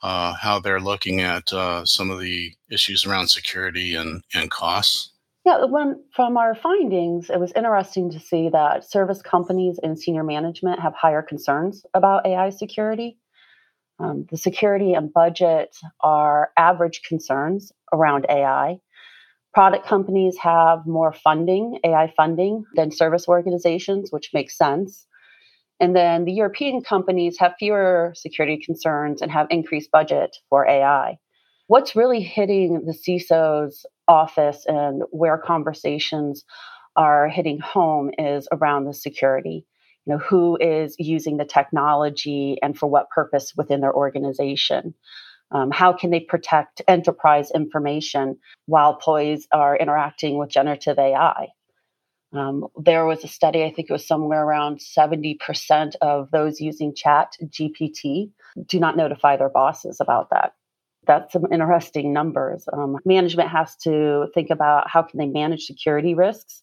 uh, 0.03 0.35
how 0.35 0.59
they're 0.59 0.79
looking 0.79 1.21
at 1.21 1.51
uh, 1.51 1.85
some 1.85 2.11
of 2.11 2.19
the 2.19 2.53
issues 2.69 3.03
around 3.03 3.29
security 3.29 3.95
and 3.95 4.23
and 4.35 4.51
costs. 4.51 5.11
Yeah, 5.43 5.65
when 5.65 6.03
from 6.15 6.37
our 6.37 6.53
findings, 6.53 7.31
it 7.31 7.39
was 7.39 7.51
interesting 7.55 8.11
to 8.11 8.19
see 8.19 8.49
that 8.49 8.87
service 8.87 9.23
companies 9.23 9.79
and 9.81 9.97
senior 9.97 10.23
management 10.23 10.79
have 10.81 10.93
higher 10.93 11.23
concerns 11.23 11.83
about 11.95 12.27
AI 12.27 12.51
security. 12.51 13.17
Um, 14.01 14.25
the 14.31 14.37
security 14.37 14.93
and 14.93 15.13
budget 15.13 15.75
are 16.01 16.49
average 16.57 17.01
concerns 17.03 17.71
around 17.93 18.25
AI. 18.29 18.79
Product 19.53 19.85
companies 19.85 20.37
have 20.37 20.87
more 20.87 21.13
funding, 21.13 21.79
AI 21.83 22.11
funding, 22.17 22.63
than 22.75 22.91
service 22.91 23.27
organizations, 23.27 24.11
which 24.11 24.31
makes 24.33 24.57
sense. 24.57 25.05
And 25.79 25.95
then 25.95 26.25
the 26.25 26.31
European 26.31 26.81
companies 26.81 27.37
have 27.39 27.53
fewer 27.59 28.13
security 28.15 28.61
concerns 28.63 29.21
and 29.21 29.31
have 29.31 29.47
increased 29.49 29.91
budget 29.91 30.35
for 30.49 30.67
AI. 30.67 31.17
What's 31.67 31.95
really 31.95 32.21
hitting 32.21 32.85
the 32.85 32.93
CISO's 32.93 33.85
office 34.07 34.65
and 34.67 35.03
where 35.11 35.37
conversations 35.37 36.43
are 36.95 37.27
hitting 37.27 37.59
home 37.59 38.11
is 38.17 38.47
around 38.51 38.85
the 38.85 38.93
security 38.93 39.65
know 40.11 40.19
who 40.19 40.57
is 40.59 40.95
using 40.99 41.37
the 41.37 41.45
technology 41.45 42.57
and 42.61 42.77
for 42.77 42.87
what 42.87 43.09
purpose 43.09 43.53
within 43.55 43.81
their 43.81 43.93
organization. 43.93 44.93
Um, 45.51 45.69
how 45.71 45.91
can 45.91 46.11
they 46.11 46.21
protect 46.21 46.81
enterprise 46.87 47.51
information 47.51 48.37
while 48.67 48.93
employees 48.93 49.47
are 49.51 49.75
interacting 49.75 50.37
with 50.37 50.49
generative 50.49 50.97
ai 50.97 51.47
um, 52.31 52.67
there 52.77 53.05
was 53.05 53.21
a 53.25 53.27
study 53.27 53.65
i 53.65 53.69
think 53.69 53.89
it 53.89 53.93
was 53.93 54.07
somewhere 54.07 54.45
around 54.45 54.79
70% 54.79 55.95
of 56.01 56.31
those 56.31 56.61
using 56.61 56.95
chat 56.95 57.33
gpt 57.47 58.31
do 58.65 58.79
not 58.79 58.97
notify 58.97 59.37
their 59.37 59.49
bosses 59.49 59.99
about 59.99 60.29
that. 60.31 60.53
That's 61.07 61.33
some 61.33 61.51
interesting 61.51 62.13
numbers. 62.13 62.65
Um, 62.71 62.97
management 63.05 63.49
has 63.49 63.75
to 63.77 64.27
think 64.33 64.49
about 64.49 64.89
how 64.89 65.01
can 65.01 65.17
they 65.17 65.27
manage 65.27 65.65
security 65.65 66.13
risks 66.13 66.61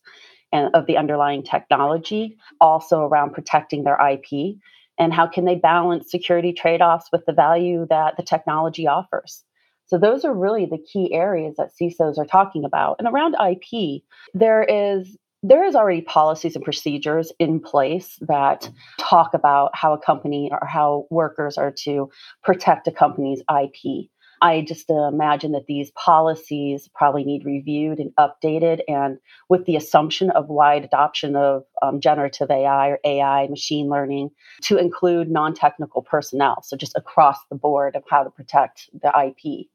and 0.53 0.75
of 0.75 0.87
the 0.87 0.97
underlying 0.97 1.43
technology, 1.43 2.37
also 2.61 3.01
around 3.01 3.33
protecting 3.33 3.85
their 3.85 3.99
IP, 4.01 4.57
and 4.99 5.13
how 5.13 5.27
can 5.27 5.45
they 5.45 5.55
balance 5.55 6.11
security 6.11 6.53
trade-offs 6.53 7.09
with 7.13 7.25
the 7.27 7.33
value 7.33 7.87
that 7.91 8.17
the 8.17 8.23
technology 8.23 8.87
offers. 8.87 9.45
So 9.87 9.99
those 9.99 10.25
are 10.25 10.35
really 10.35 10.67
the 10.67 10.79
key 10.79 11.15
areas 11.15 11.57
that 11.57 11.71
CISOs 11.81 12.19
are 12.19 12.27
talking 12.27 12.65
about. 12.65 12.97
And 12.99 13.09
around 13.09 13.37
IP, 13.41 14.03
there 14.35 14.63
is 14.63 15.17
there 15.43 15.65
is 15.65 15.77
already 15.77 16.01
policies 16.01 16.57
and 16.57 16.65
procedures 16.65 17.33
in 17.39 17.61
place 17.61 18.19
that 18.23 18.69
talk 18.99 19.35
about 19.35 19.71
how 19.73 19.93
a 19.93 19.99
company 19.99 20.51
or 20.51 20.67
how 20.67 21.07
workers 21.11 21.57
are 21.57 21.71
to 21.71 22.11
protect 22.43 22.89
a 22.89 22.93
company's 22.93 23.41
IP. 23.49 24.09
I 24.41 24.61
just 24.61 24.91
imagine 24.91 25.53
that 25.53 25.67
these 25.67 25.91
policies 25.93 26.89
probably 26.95 27.25
need 27.25 27.45
reviewed 27.45 27.99
and 27.99 28.13
updated, 28.17 28.81
and 28.89 29.19
with 29.49 29.65
the 29.67 29.77
assumption 29.77 30.31
of 30.31 30.49
wide 30.49 30.85
adoption 30.85 31.37
of 31.37 31.65
um, 31.83 32.01
generative 32.01 32.51
AI 32.51 32.89
or 32.89 32.99
AI, 33.05 33.47
machine 33.49 33.89
learning, 33.89 34.31
to 34.63 34.79
include 34.79 35.31
non 35.31 35.55
technical 35.55 36.03
personnel. 36.03 36.63
So, 36.63 36.77
just 36.77 36.97
across 36.97 37.39
the 37.51 37.57
board 37.57 37.97
of 37.97 38.05
how 38.09 38.23
to 38.23 38.31
protect 38.31 38.89
the 38.93 39.09
IP. 39.09 39.67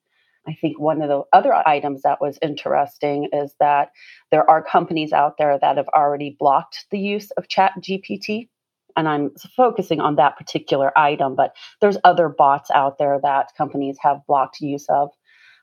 I 0.45 0.53
think 0.59 0.77
one 0.77 1.01
of 1.01 1.07
the 1.07 1.23
other 1.31 1.53
items 1.53 2.01
that 2.01 2.19
was 2.19 2.37
interesting 2.41 3.29
is 3.31 3.55
that 3.61 3.91
there 4.29 4.49
are 4.49 4.61
companies 4.61 5.13
out 5.13 5.37
there 5.37 5.57
that 5.57 5.77
have 5.77 5.87
already 5.95 6.35
blocked 6.37 6.85
the 6.91 6.99
use 6.99 7.31
of 7.31 7.47
Chat 7.47 7.71
GPT 7.79 8.49
and 8.95 9.07
I'm 9.07 9.31
focusing 9.55 9.99
on 9.99 10.15
that 10.15 10.37
particular 10.37 10.97
item, 10.97 11.35
but 11.35 11.55
there's 11.81 11.97
other 12.03 12.29
bots 12.29 12.69
out 12.71 12.97
there 12.97 13.19
that 13.21 13.55
companies 13.57 13.97
have 14.01 14.25
blocked 14.27 14.61
use 14.61 14.85
of. 14.89 15.09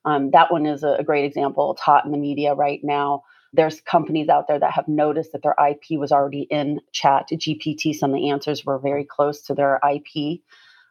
Um, 0.05 0.31
that 0.31 0.51
one 0.51 0.67
is 0.67 0.83
a, 0.83 1.03
great 1.05 1.25
example. 1.25 1.73
It's 1.73 1.83
hot 1.83 2.05
in 2.05 2.13
the 2.13 2.19
media 2.19 2.55
right 2.55 2.81
now. 2.83 3.23
There's 3.53 3.81
companies 3.81 4.29
out 4.29 4.49
there 4.49 4.59
that 4.59 4.73
have 4.73 4.89
noticed 4.89 5.33
that 5.33 5.43
their 5.43 5.57
IP 5.59 5.99
was 5.99 6.13
already 6.13 6.43
in 6.51 6.81
chat 6.93 7.29
GPT. 7.33 7.95
Some 7.95 8.11
of 8.11 8.17
the 8.17 8.31
answers 8.31 8.65
were 8.65 8.79
very 8.79 9.05
close 9.05 9.43
to 9.43 9.55
their 9.55 9.81
IP. 9.89 10.41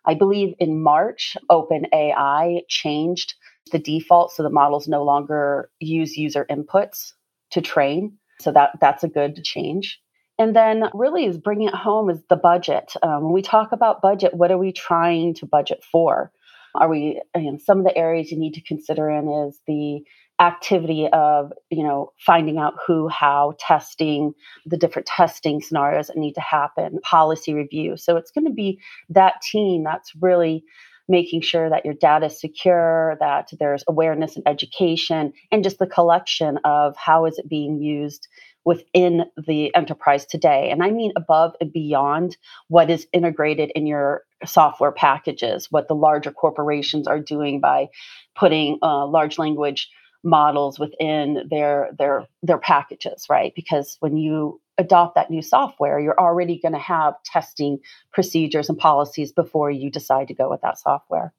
I 0.06 0.14
believe 0.14 0.54
in 0.60 0.82
March, 0.82 1.38
OpenAI 1.50 2.62
changed 2.68 3.36
the 3.72 3.80
default 3.80 4.32
so 4.32 4.44
the 4.44 4.50
models 4.50 4.88
no 4.88 5.04
longer 5.04 5.70
use 5.80 6.18
user 6.18 6.46
inputs 6.50 7.14
to 7.52 7.62
train. 7.62 8.18
So 8.40 8.52
that 8.52 8.72
that's 8.80 9.04
a 9.04 9.10
good 9.10 9.44
change. 9.44 10.00
And 10.40 10.56
then, 10.56 10.86
really, 10.94 11.26
is 11.26 11.38
bringing 11.38 11.68
it 11.68 11.76
home 11.76 12.10
is 12.10 12.24
the 12.30 12.38
budget. 12.38 12.94
Um, 13.04 13.26
when 13.26 13.34
we 13.34 13.42
talk 13.42 13.74
about 13.74 14.02
budget, 14.02 14.34
what 14.34 14.52
are 14.52 14.58
we 14.58 14.72
trying 14.72 15.34
to 15.36 15.46
budget 15.46 15.84
for? 15.84 16.32
Are 16.76 16.88
we, 16.88 17.22
you 17.36 17.52
know, 17.52 17.58
some 17.58 17.80
of 17.80 17.86
the 17.86 17.98
areas 17.98 18.32
you 18.32 18.40
need 18.40 18.54
to 18.54 18.62
consider 18.62 19.10
in 19.10 19.28
is 19.48 19.60
the 19.68 20.02
activity 20.40 21.10
of, 21.12 21.52
you 21.70 21.84
know, 21.84 22.14
finding 22.26 22.58
out 22.58 22.76
who, 22.88 23.10
how, 23.10 23.54
testing, 23.60 24.34
the 24.66 24.78
different 24.78 25.06
testing 25.06 25.62
scenarios 25.62 26.08
that 26.08 26.16
need 26.16 26.34
to 26.34 26.42
happen, 26.42 27.00
policy 27.02 27.54
review. 27.54 27.98
So 27.98 28.16
it's 28.16 28.32
going 28.32 28.46
to 28.46 28.54
be 28.54 28.80
that 29.10 29.42
team 29.42 29.84
that's 29.84 30.14
really 30.22 30.64
making 31.10 31.42
sure 31.42 31.70
that 31.70 31.84
your 31.84 31.96
data 31.96 32.28
is 32.28 32.40
secure, 32.40 33.18
that 33.20 33.50
there's 33.60 33.84
awareness 33.88 34.36
and 34.36 34.48
education, 34.48 35.34
and 35.52 35.64
just 35.64 35.80
the 35.80 35.88
collection 35.88 36.60
of 36.64 36.96
how 36.96 37.26
is 37.26 37.38
it 37.40 37.50
being 37.50 37.82
used 37.82 38.28
within 38.66 39.26
the 39.48 39.74
enterprise 39.76 40.26
today. 40.26 40.70
And 40.70 40.84
I 40.84 40.92
mean 40.92 41.12
above 41.16 41.54
and 41.62 41.72
beyond 41.72 42.38
what 42.68 42.90
is 42.90 43.08
integrated 43.14 43.72
in 43.76 43.88
your 43.88 44.24
software 44.46 44.92
packages, 44.92 45.68
what 45.70 45.88
the 45.88 45.96
larger 45.96 46.32
corporations 46.32 47.08
are 47.08 47.20
doing 47.20 47.60
by 47.60 47.88
putting 48.36 48.78
uh, 48.82 49.06
large 49.08 49.38
language 49.38 49.90
models 50.24 50.78
within 50.78 51.48
their 51.50 51.90
their 51.98 52.28
their 52.44 52.58
packages 52.58 53.26
right 53.30 53.54
because 53.56 53.96
when 54.02 54.18
you 54.18 54.60
adopt 54.78 55.16
that 55.16 55.30
new 55.30 55.42
software 55.42 55.98
you're 55.98 56.20
already 56.20 56.60
going 56.60 56.74
to 56.74 56.80
have 56.80 57.14
testing 57.24 57.78
procedures 58.12 58.68
and 58.68 58.78
policies 58.78 59.32
before 59.32 59.72
you 59.72 59.90
decide 59.90 60.28
to 60.28 60.34
go 60.34 60.50
with 60.50 60.60
that 60.60 60.78
software 60.78 61.34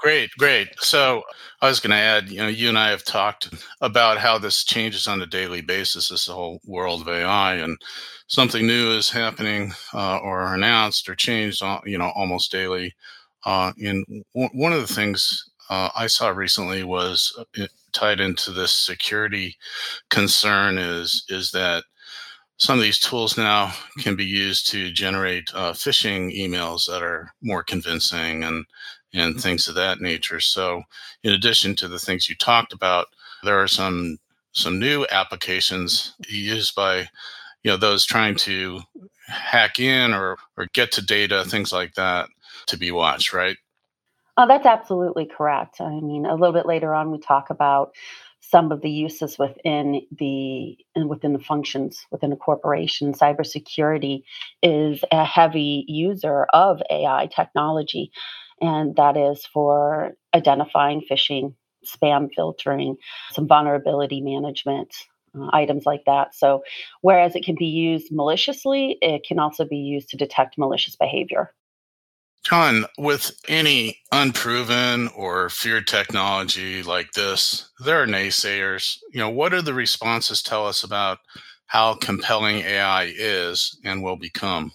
Great, 0.00 0.30
great. 0.38 0.68
So 0.80 1.22
I 1.60 1.68
was 1.68 1.78
going 1.78 1.90
to 1.90 1.96
add, 1.96 2.30
you 2.30 2.38
know, 2.38 2.48
you 2.48 2.70
and 2.70 2.78
I 2.78 2.88
have 2.88 3.04
talked 3.04 3.52
about 3.82 4.16
how 4.16 4.38
this 4.38 4.64
changes 4.64 5.06
on 5.06 5.20
a 5.20 5.26
daily 5.26 5.60
basis, 5.60 6.08
this 6.08 6.26
whole 6.26 6.60
world 6.64 7.02
of 7.02 7.08
AI, 7.08 7.56
and 7.56 7.76
something 8.26 8.66
new 8.66 8.92
is 8.92 9.10
happening 9.10 9.72
uh, 9.92 10.16
or 10.18 10.54
announced 10.54 11.06
or 11.08 11.14
changed, 11.14 11.62
uh, 11.62 11.80
you 11.84 11.98
know, 11.98 12.12
almost 12.14 12.50
daily. 12.50 12.94
Uh, 13.44 13.72
and 13.84 14.06
w- 14.34 14.50
one 14.54 14.72
of 14.72 14.80
the 14.86 14.92
things 14.94 15.50
uh, 15.68 15.90
I 15.94 16.06
saw 16.06 16.28
recently 16.30 16.82
was 16.82 17.30
uh, 17.60 17.66
tied 17.92 18.20
into 18.20 18.52
this 18.52 18.74
security 18.74 19.56
concern 20.10 20.78
is 20.78 21.24
is 21.28 21.50
that 21.52 21.84
some 22.58 22.78
of 22.78 22.82
these 22.82 22.98
tools 22.98 23.36
now 23.36 23.72
can 23.98 24.16
be 24.16 24.24
used 24.24 24.68
to 24.70 24.90
generate 24.92 25.48
uh, 25.54 25.72
phishing 25.72 26.36
emails 26.36 26.86
that 26.86 27.02
are 27.02 27.32
more 27.42 27.62
convincing 27.62 28.44
and 28.44 28.64
and 29.12 29.32
mm-hmm. 29.32 29.40
things 29.40 29.68
of 29.68 29.74
that 29.74 30.00
nature. 30.00 30.40
So, 30.40 30.82
in 31.22 31.32
addition 31.32 31.74
to 31.76 31.88
the 31.88 31.98
things 31.98 32.28
you 32.28 32.34
talked 32.34 32.72
about, 32.72 33.06
there 33.42 33.58
are 33.58 33.68
some 33.68 34.18
some 34.52 34.78
new 34.78 35.06
applications 35.10 36.14
used 36.28 36.74
by 36.74 37.08
you 37.62 37.70
know 37.70 37.76
those 37.76 38.04
trying 38.04 38.36
to 38.36 38.80
hack 39.26 39.78
in 39.78 40.12
or 40.12 40.36
or 40.56 40.66
get 40.72 40.92
to 40.92 41.04
data, 41.04 41.44
things 41.44 41.72
like 41.72 41.94
that, 41.94 42.28
to 42.66 42.76
be 42.76 42.90
watched, 42.90 43.32
right? 43.32 43.56
Oh, 44.36 44.46
that's 44.46 44.66
absolutely 44.66 45.26
correct. 45.26 45.80
I 45.80 46.00
mean, 46.00 46.24
a 46.24 46.34
little 46.34 46.54
bit 46.54 46.66
later 46.66 46.94
on, 46.94 47.10
we 47.10 47.18
talk 47.18 47.50
about 47.50 47.92
some 48.40 48.72
of 48.72 48.80
the 48.80 48.90
uses 48.90 49.38
within 49.38 50.02
the 50.18 50.78
within 51.06 51.32
the 51.32 51.38
functions 51.38 52.06
within 52.10 52.32
a 52.32 52.36
corporation. 52.36 53.12
Cybersecurity 53.12 54.22
is 54.62 55.04
a 55.12 55.24
heavy 55.24 55.84
user 55.86 56.46
of 56.52 56.82
AI 56.90 57.28
technology, 57.34 58.10
and 58.60 58.96
that 58.96 59.16
is 59.16 59.46
for 59.46 60.12
identifying 60.34 61.02
phishing, 61.10 61.54
spam 61.84 62.28
filtering, 62.34 62.96
some 63.32 63.48
vulnerability 63.48 64.20
management. 64.20 64.94
Uh, 65.32 65.48
items 65.52 65.86
like 65.86 66.02
that. 66.06 66.34
So, 66.34 66.64
whereas 67.02 67.36
it 67.36 67.44
can 67.44 67.54
be 67.54 67.66
used 67.66 68.08
maliciously, 68.10 68.98
it 69.00 69.22
can 69.22 69.38
also 69.38 69.64
be 69.64 69.76
used 69.76 70.08
to 70.08 70.16
detect 70.16 70.58
malicious 70.58 70.96
behavior. 70.96 71.54
John, 72.44 72.86
with 72.98 73.30
any 73.48 74.00
unproven 74.12 75.08
or 75.14 75.50
feared 75.50 75.86
technology 75.86 76.82
like 76.82 77.12
this, 77.12 77.70
there 77.84 78.02
are 78.02 78.06
naysayers. 78.06 78.96
You 79.12 79.20
know, 79.20 79.30
what 79.30 79.50
do 79.50 79.60
the 79.60 79.74
responses 79.74 80.42
tell 80.42 80.66
us 80.66 80.82
about 80.82 81.18
how 81.66 81.94
compelling 81.94 82.56
AI 82.56 83.12
is 83.14 83.78
and 83.84 84.02
will 84.02 84.16
become? 84.16 84.72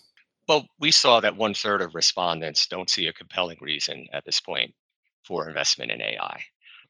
Well, 0.47 0.67
we 0.79 0.91
saw 0.91 1.19
that 1.21 1.37
one 1.37 1.53
third 1.53 1.81
of 1.81 1.95
respondents 1.95 2.67
don't 2.67 2.89
see 2.89 3.07
a 3.07 3.13
compelling 3.13 3.57
reason 3.61 4.07
at 4.13 4.25
this 4.25 4.39
point 4.39 4.73
for 5.23 5.47
investment 5.47 5.91
in 5.91 6.01
AI. 6.01 6.43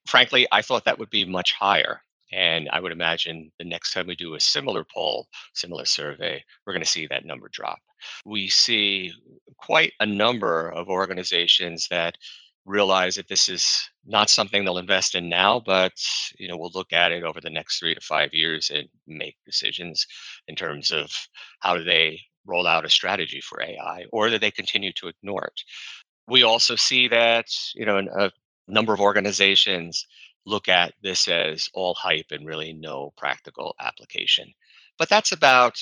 Frankly, 0.05 0.47
I 0.51 0.61
thought 0.61 0.85
that 0.85 0.99
would 0.99 1.09
be 1.09 1.25
much 1.25 1.53
higher. 1.53 2.01
And 2.31 2.67
I 2.69 2.79
would 2.79 2.91
imagine 2.91 3.51
the 3.59 3.65
next 3.65 3.93
time 3.93 4.07
we 4.07 4.15
do 4.15 4.33
a 4.33 4.39
similar 4.39 4.83
poll, 4.83 5.27
similar 5.53 5.85
survey, 5.85 6.43
we're 6.65 6.73
going 6.73 6.83
to 6.83 6.89
see 6.89 7.07
that 7.07 7.23
number 7.23 7.49
drop. 7.51 7.79
We 8.25 8.49
see 8.49 9.13
quite 9.57 9.93
a 9.99 10.05
number 10.05 10.69
of 10.69 10.89
organizations 10.89 11.87
that 11.89 12.17
realize 12.65 13.15
that 13.15 13.27
this 13.27 13.47
is 13.47 13.89
not 14.05 14.29
something 14.29 14.65
they'll 14.65 14.79
invest 14.79 15.15
in 15.15 15.29
now, 15.29 15.61
but 15.63 15.93
you 16.37 16.47
know 16.47 16.57
we'll 16.57 16.71
look 16.73 16.91
at 16.91 17.11
it 17.11 17.23
over 17.23 17.39
the 17.39 17.49
next 17.49 17.79
three 17.79 17.93
to 17.93 18.01
five 18.01 18.33
years 18.33 18.71
and 18.71 18.89
make 19.07 19.37
decisions 19.45 20.07
in 20.47 20.55
terms 20.55 20.91
of 20.91 21.11
how 21.59 21.77
do 21.77 21.83
they 21.83 22.19
roll 22.45 22.67
out 22.67 22.85
a 22.85 22.89
strategy 22.89 23.41
for 23.41 23.61
AI, 23.61 24.05
or 24.11 24.29
that 24.29 24.41
they 24.41 24.51
continue 24.51 24.91
to 24.93 25.07
ignore 25.07 25.45
it. 25.45 25.61
We 26.27 26.43
also 26.43 26.75
see 26.75 27.07
that 27.09 27.47
you 27.75 27.85
know 27.85 27.97
a 27.97 28.31
number 28.67 28.93
of 28.93 28.99
organizations 28.99 30.05
look 30.45 30.67
at 30.67 30.93
this 31.01 31.27
as 31.27 31.69
all 31.73 31.95
hype 31.95 32.27
and 32.31 32.45
really 32.45 32.73
no 32.73 33.13
practical 33.17 33.75
application. 33.79 34.53
But 34.97 35.09
that's 35.09 35.31
about 35.31 35.75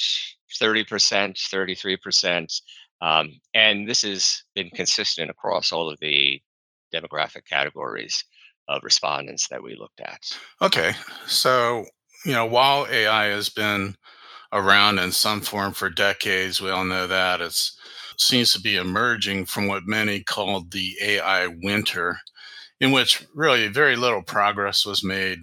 30%, 0.62 0.86
33%. 0.88 2.62
Um, 3.02 3.40
and 3.54 3.88
this 3.88 4.04
has 4.04 4.44
been 4.56 4.70
consistent 4.70 5.30
across 5.30 5.72
all 5.72 5.90
of 5.90 6.00
the 6.00 6.42
demographic 6.94 7.46
categories 7.46 8.24
of 8.68 8.84
respondents 8.84 9.48
that 9.50 9.62
we 9.62 9.76
looked 9.76 10.00
at. 10.00 10.38
Okay. 10.62 10.94
So, 11.28 11.86
you 12.26 12.32
know, 12.32 12.46
while 12.46 12.88
AI 12.90 13.26
has 13.26 13.50
been 13.50 13.96
around 14.54 15.00
in 15.00 15.12
some 15.14 15.42
form 15.42 15.74
for 15.74 15.90
decades, 15.92 16.62
we 16.62 16.72
all 16.72 16.86
know 16.86 17.08
that 17.08 17.42
it 17.42 17.60
seems 18.18 18.54
to 18.54 18.62
be 18.62 18.78
emerging 18.78 19.48
from 19.48 19.68
what 19.68 19.84
many 19.88 20.22
called 20.22 20.72
the 20.72 20.96
AI 21.02 21.48
winter 21.48 22.20
in 22.80 22.92
which 22.92 23.26
really 23.34 23.68
very 23.68 23.96
little 23.96 24.22
progress 24.24 24.86
was 24.86 25.04
made. 25.04 25.40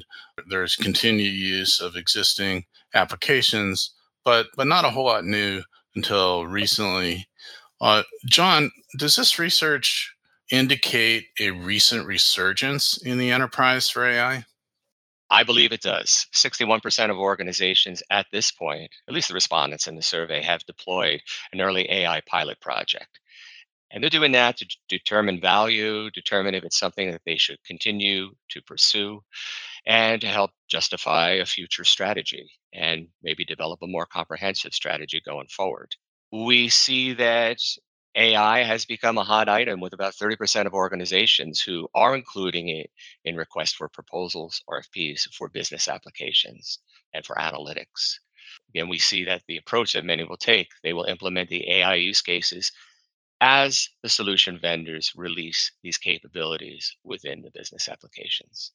There's 0.50 0.76
continued 0.76 1.35
use 1.35 1.81
of 1.81 1.97
existing 1.97 2.67
applications, 2.95 3.93
but 4.25 4.49
but 4.56 4.69
not 4.69 4.85
a 4.87 4.91
whole 4.91 5.06
lot 5.06 5.25
new 5.25 5.63
until 5.97 6.47
recently. 6.47 7.28
Uh, 7.80 8.04
John, 8.26 8.71
does 8.99 9.17
this 9.17 9.39
research 9.39 10.15
indicate 10.50 11.26
a 11.41 11.50
recent 11.52 12.06
resurgence 12.06 12.99
in 12.99 13.19
the 13.19 13.32
enterprise 13.32 13.89
for 13.91 14.06
AI? 14.06 14.45
I 15.30 15.45
believe 15.45 15.73
it 15.73 15.82
does. 15.82 16.26
61% 16.34 17.10
of 17.10 17.16
organizations 17.16 18.02
at 18.10 18.26
this 18.32 18.50
point, 18.50 18.90
at 19.08 19.14
least 19.14 19.28
the 19.28 19.34
respondents 19.34 19.86
in 19.86 19.95
the 19.95 20.02
survey, 20.02 20.43
have 20.43 20.66
deployed 20.66 21.21
an 21.52 21.60
early 21.60 21.90
AI 21.90 22.21
pilot 22.26 22.60
project. 22.60 23.21
And 23.93 24.02
they're 24.02 24.10
doing 24.10 24.32
that 24.32 24.56
to 24.58 24.76
determine 24.88 25.40
value, 25.40 26.10
determine 26.10 26.54
if 26.54 26.64
it's 26.64 26.78
something 26.78 27.10
that 27.10 27.23
they 27.26 27.36
should 27.36 27.62
continue 27.64 28.30
to 28.50 28.62
pursue, 28.62 29.21
and 29.86 30.21
to 30.21 30.28
help 30.28 30.50
justify 30.69 31.30
a 31.30 31.47
future 31.47 31.84
strategy 31.84 32.50
and 32.73 33.08
maybe 33.23 33.45
develop 33.45 33.80
a 33.82 33.88
more 33.88 34.06
comprehensive 34.06 34.73
strategy 34.73 35.21
going 35.25 35.49
forward. 35.49 35.95
We 36.32 36.69
see 36.69 37.14
that 37.14 37.60
AI 38.17 38.65
has 38.65 38.85
become 38.85 39.19
a 39.19 39.25
hot 39.25 39.49
item 39.49 39.81
with 39.81 39.93
about 39.93 40.15
30% 40.15 40.67
of 40.67 40.75
organizations 40.75 41.61
who 41.61 41.89
are 41.95 42.17
including 42.17 42.69
it 42.69 42.91
in 43.25 43.37
requests 43.37 43.75
for 43.75 43.89
proposals, 43.89 44.63
RFPs 44.69 45.33
for 45.35 45.49
business 45.49 45.89
applications 45.89 46.81
and 47.15 47.25
for 47.25 47.37
analytics. 47.37 48.19
Again, 48.71 48.89
we 48.89 48.99
see 48.99 49.25
that 49.25 49.43
the 49.47 49.57
approach 49.59 49.93
that 49.93 50.05
many 50.05 50.25
will 50.25 50.37
take, 50.37 50.71
they 50.83 50.93
will 50.93 51.05
implement 51.05 51.49
the 51.49 51.71
AI 51.71 51.95
use 51.97 52.21
cases 52.21 52.73
as 53.41 53.89
the 54.03 54.09
solution 54.09 54.59
vendors 54.59 55.13
release 55.17 55.73
these 55.83 55.97
capabilities 55.99 56.97
within 57.05 57.43
the 57.43 57.51
business 57.53 57.89
applications. 57.89 58.73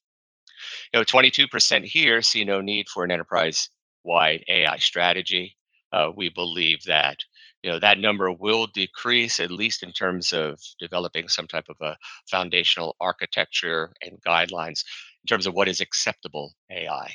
You 0.94 1.00
know, 1.00 1.04
22% 1.04 1.84
here 1.86 2.22
see 2.22 2.46
no 2.46 2.62
need 2.62 2.88
for 2.90 3.04
an 3.04 3.12
enterprise-wide 3.12 4.46
AI 4.48 4.78
strategy. 4.78 5.58
Uh, 5.92 6.12
we 6.16 6.30
believe 6.30 6.84
that 6.84 7.18
you 7.66 7.72
know 7.72 7.80
that 7.80 7.98
number 7.98 8.32
will 8.32 8.68
decrease 8.68 9.40
at 9.40 9.50
least 9.50 9.82
in 9.82 9.92
terms 9.92 10.34
of 10.34 10.60
developing 10.80 11.28
some 11.28 11.48
type 11.48 11.66
of 11.68 11.78
a 11.82 11.98
foundational 12.30 12.96
architecture 13.02 13.92
and 14.04 14.22
guidelines 14.22 14.84
in 15.24 15.28
terms 15.28 15.48
of 15.48 15.56
what 15.56 15.68
is 15.68 15.82
acceptable 15.82 16.54
AI. 16.70 17.12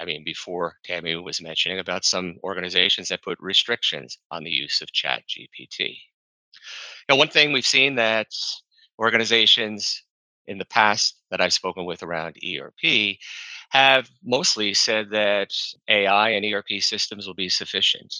I 0.00 0.04
mean, 0.04 0.24
before 0.24 0.74
Tammy 0.82 1.14
was 1.14 1.40
mentioning 1.40 1.78
about 1.78 2.04
some 2.04 2.34
organizations 2.42 3.10
that 3.10 3.22
put 3.22 3.38
restrictions 3.38 4.18
on 4.32 4.42
the 4.42 4.50
use 4.50 4.82
of 4.82 4.90
Chat 4.90 5.22
GPT. 5.28 5.98
Now, 7.08 7.14
one 7.14 7.28
thing 7.28 7.52
we've 7.52 7.64
seen 7.64 7.94
that 7.94 8.26
organizations 8.98 10.02
in 10.48 10.58
the 10.58 10.64
past 10.64 11.14
that 11.30 11.40
I've 11.40 11.52
spoken 11.52 11.84
with 11.84 12.02
around 12.02 12.36
ERP 12.44 13.18
have 13.70 14.10
mostly 14.24 14.74
said 14.74 15.10
that 15.10 15.52
AI 15.86 16.30
and 16.30 16.44
ERP 16.44 16.80
systems 16.80 17.28
will 17.28 17.34
be 17.34 17.48
sufficient. 17.48 18.12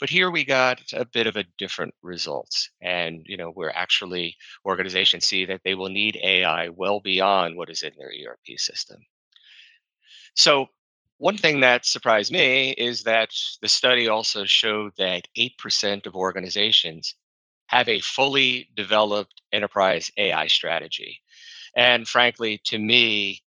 But 0.00 0.10
here 0.10 0.30
we 0.30 0.44
got 0.44 0.80
a 0.94 1.04
bit 1.04 1.26
of 1.26 1.36
a 1.36 1.44
different 1.58 1.94
results. 2.02 2.70
And, 2.80 3.22
you 3.26 3.36
know, 3.36 3.50
where 3.50 3.76
actually 3.76 4.34
organizations 4.64 5.26
see 5.26 5.44
that 5.44 5.60
they 5.62 5.74
will 5.74 5.90
need 5.90 6.18
AI 6.22 6.70
well 6.70 7.00
beyond 7.00 7.56
what 7.56 7.70
is 7.70 7.82
in 7.82 7.92
their 7.98 8.08
ERP 8.08 8.58
system. 8.58 8.98
So 10.34 10.66
one 11.18 11.36
thing 11.36 11.60
that 11.60 11.84
surprised 11.84 12.32
me 12.32 12.70
is 12.70 13.02
that 13.02 13.30
the 13.60 13.68
study 13.68 14.08
also 14.08 14.46
showed 14.46 14.92
that 14.96 15.28
8% 15.36 16.06
of 16.06 16.16
organizations 16.16 17.14
have 17.66 17.88
a 17.88 18.00
fully 18.00 18.70
developed 18.74 19.42
enterprise 19.52 20.10
AI 20.16 20.46
strategy. 20.46 21.20
And 21.76 22.08
frankly, 22.08 22.60
to 22.64 22.78
me, 22.78 23.42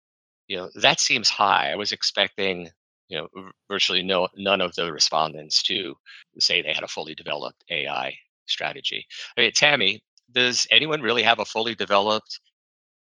you 0.48 0.58
know, 0.58 0.70
that 0.76 1.00
seems 1.00 1.30
high. 1.30 1.72
I 1.72 1.76
was 1.76 1.94
expecting, 1.94 2.70
you 3.12 3.18
know, 3.18 3.52
virtually 3.70 4.02
no 4.02 4.30
none 4.38 4.62
of 4.62 4.74
the 4.76 4.92
respondents 4.92 5.62
to 5.64 5.94
say 6.40 6.62
they 6.62 6.74
had 6.74 6.84
a 6.84 6.88
fully 6.88 7.14
developed 7.14 7.64
AI 7.70 8.16
strategy. 8.48 9.06
I 9.38 9.42
mean, 9.42 9.52
Tammy, 9.52 10.02
does 10.32 10.66
anyone 10.72 11.02
really 11.02 11.24
have 11.24 11.40
a 11.40 11.46
fully 11.46 11.76
developed 11.76 12.40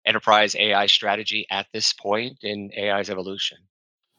enterprise 0.05 0.57
AI 0.57 0.87
strategy 0.87 1.47
at 1.51 1.69
this 1.73 1.93
point 1.93 2.39
in 2.43 2.71
AI's 2.77 3.11
evolution? 3.11 3.59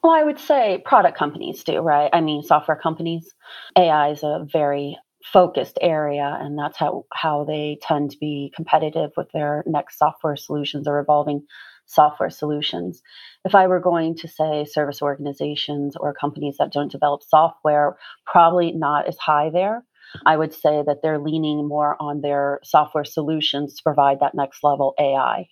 Well, 0.02 0.14
I 0.14 0.24
would 0.24 0.40
say 0.40 0.82
product 0.86 1.18
companies 1.18 1.64
do, 1.64 1.80
right? 1.80 2.10
I 2.14 2.22
mean, 2.22 2.44
software 2.44 2.80
companies. 2.82 3.30
AI 3.78 4.12
is 4.12 4.24
a 4.24 4.46
very 4.52 4.98
focused 5.32 5.78
area 5.82 6.38
and 6.42 6.58
that's 6.60 6.78
how 6.78 7.06
how 7.14 7.46
they 7.46 7.78
tend 7.82 8.12
to 8.12 8.18
be 8.20 8.52
competitive 8.56 9.12
with 9.16 9.32
their 9.32 9.64
next 9.66 9.98
software 9.98 10.36
solutions 10.36 10.88
or 10.88 11.00
evolving 11.00 11.46
software 11.86 12.30
solutions. 12.30 13.02
If 13.46 13.56
i 13.56 13.68
were 13.68 13.80
going 13.80 14.16
to 14.18 14.28
say 14.28 14.66
service 14.66 15.02
organizations 15.02 15.96
or 15.96 16.14
companies 16.14 16.58
that 16.60 16.74
don't 16.74 16.92
develop 16.92 17.24
software 17.24 17.98
probably 18.26 18.72
not 18.74 19.08
as 19.08 19.18
high 19.18 19.50
there. 19.50 19.84
I 20.26 20.38
would 20.38 20.54
say 20.54 20.84
that 20.86 20.98
they're 21.02 21.18
leaning 21.18 21.68
more 21.68 21.96
on 22.00 22.22
their 22.22 22.60
software 22.64 23.06
solutions 23.06 23.76
to 23.76 23.84
provide 23.84 24.20
that 24.20 24.36
next 24.36 24.64
level 24.64 24.94
ai 25.00 25.48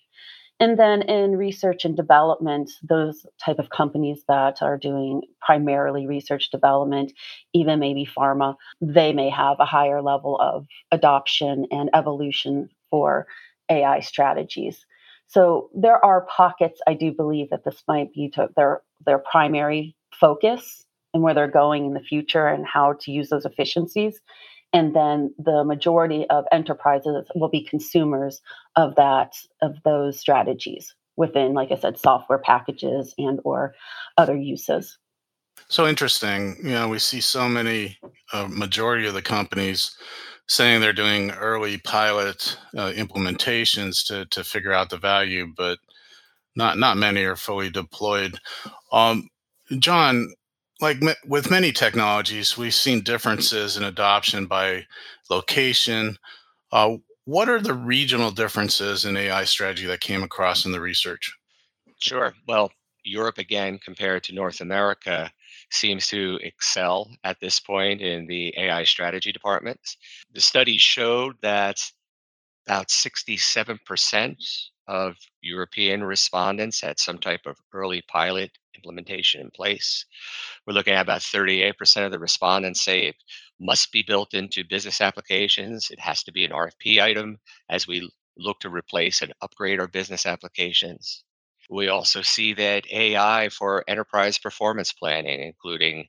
And 0.62 0.78
then 0.78 1.02
in 1.02 1.34
research 1.34 1.84
and 1.84 1.96
development, 1.96 2.70
those 2.84 3.26
type 3.44 3.58
of 3.58 3.70
companies 3.70 4.22
that 4.28 4.62
are 4.62 4.78
doing 4.78 5.22
primarily 5.40 6.06
research 6.06 6.50
development, 6.52 7.12
even 7.52 7.80
maybe 7.80 8.06
pharma, 8.06 8.54
they 8.80 9.12
may 9.12 9.28
have 9.28 9.56
a 9.58 9.64
higher 9.64 10.00
level 10.00 10.40
of 10.40 10.68
adoption 10.92 11.66
and 11.72 11.90
evolution 11.94 12.68
for 12.90 13.26
AI 13.70 13.98
strategies. 13.98 14.86
So 15.26 15.68
there 15.74 16.02
are 16.04 16.26
pockets, 16.26 16.80
I 16.86 16.94
do 16.94 17.10
believe 17.10 17.50
that 17.50 17.64
this 17.64 17.82
might 17.88 18.12
be 18.12 18.32
their 18.54 18.82
their 19.04 19.18
primary 19.18 19.96
focus 20.14 20.84
and 21.12 21.24
where 21.24 21.34
they're 21.34 21.48
going 21.48 21.86
in 21.86 21.94
the 21.94 22.00
future 22.00 22.46
and 22.46 22.64
how 22.64 22.92
to 23.00 23.10
use 23.10 23.30
those 23.30 23.46
efficiencies 23.46 24.20
and 24.72 24.94
then 24.94 25.34
the 25.38 25.64
majority 25.64 26.26
of 26.30 26.44
enterprises 26.52 27.26
will 27.34 27.48
be 27.48 27.64
consumers 27.64 28.40
of 28.76 28.94
that 28.96 29.34
of 29.60 29.76
those 29.84 30.18
strategies 30.18 30.94
within 31.16 31.52
like 31.52 31.70
i 31.70 31.76
said 31.76 31.98
software 31.98 32.38
packages 32.38 33.14
and 33.18 33.40
or 33.44 33.74
other 34.16 34.36
uses. 34.36 34.98
So 35.68 35.86
interesting. 35.86 36.56
You 36.62 36.70
know 36.70 36.88
we 36.88 36.98
see 36.98 37.20
so 37.20 37.48
many 37.48 37.98
uh, 38.32 38.48
majority 38.48 39.06
of 39.06 39.14
the 39.14 39.22
companies 39.22 39.96
saying 40.48 40.80
they're 40.80 40.92
doing 40.92 41.30
early 41.32 41.78
pilot 41.78 42.56
uh, 42.76 42.92
implementations 42.92 44.06
to 44.06 44.26
to 44.26 44.44
figure 44.44 44.72
out 44.72 44.90
the 44.90 44.98
value 44.98 45.46
but 45.56 45.78
not 46.56 46.78
not 46.78 46.96
many 46.96 47.24
are 47.24 47.36
fully 47.36 47.70
deployed. 47.70 48.38
Um, 48.92 49.28
john 49.78 50.28
like 50.82 51.00
with 51.26 51.50
many 51.50 51.70
technologies, 51.72 52.58
we've 52.58 52.74
seen 52.74 53.02
differences 53.02 53.76
in 53.76 53.84
adoption 53.84 54.46
by 54.46 54.84
location. 55.30 56.18
Uh, 56.72 56.96
what 57.24 57.48
are 57.48 57.60
the 57.60 57.72
regional 57.72 58.32
differences 58.32 59.04
in 59.04 59.16
AI 59.16 59.44
strategy 59.44 59.86
that 59.86 60.00
came 60.00 60.24
across 60.24 60.66
in 60.66 60.72
the 60.72 60.80
research? 60.80 61.32
Sure. 62.00 62.34
Well, 62.48 62.72
Europe, 63.04 63.38
again, 63.38 63.78
compared 63.78 64.24
to 64.24 64.34
North 64.34 64.60
America, 64.60 65.30
seems 65.70 66.08
to 66.08 66.38
excel 66.42 67.08
at 67.22 67.38
this 67.40 67.60
point 67.60 68.00
in 68.00 68.26
the 68.26 68.52
AI 68.58 68.82
strategy 68.82 69.30
departments. 69.30 69.96
The 70.34 70.40
study 70.40 70.78
showed 70.78 71.36
that 71.42 71.78
about 72.66 72.88
67% 72.88 74.36
of 74.88 75.16
European 75.40 76.02
respondents 76.02 76.80
had 76.80 76.98
some 76.98 77.18
type 77.18 77.46
of 77.46 77.56
early 77.72 78.02
pilot 78.08 78.50
implementation 78.74 79.40
in 79.40 79.50
place. 79.50 80.06
We're 80.66 80.74
looking 80.74 80.94
at 80.94 81.02
about 81.02 81.20
38% 81.20 82.06
of 82.06 82.12
the 82.12 82.18
respondents 82.18 82.82
say 82.82 83.06
it 83.06 83.16
must 83.60 83.92
be 83.92 84.02
built 84.02 84.34
into 84.34 84.64
business 84.64 85.00
applications. 85.00 85.90
It 85.90 86.00
has 86.00 86.22
to 86.24 86.32
be 86.32 86.44
an 86.44 86.52
RFP 86.52 87.00
item 87.00 87.38
as 87.68 87.86
we 87.86 88.10
look 88.36 88.60
to 88.60 88.70
replace 88.70 89.22
and 89.22 89.32
upgrade 89.42 89.80
our 89.80 89.88
business 89.88 90.26
applications. 90.26 91.24
We 91.70 91.88
also 91.88 92.22
see 92.22 92.54
that 92.54 92.90
AI 92.92 93.48
for 93.48 93.84
enterprise 93.88 94.38
performance 94.38 94.92
planning, 94.92 95.40
including 95.40 96.08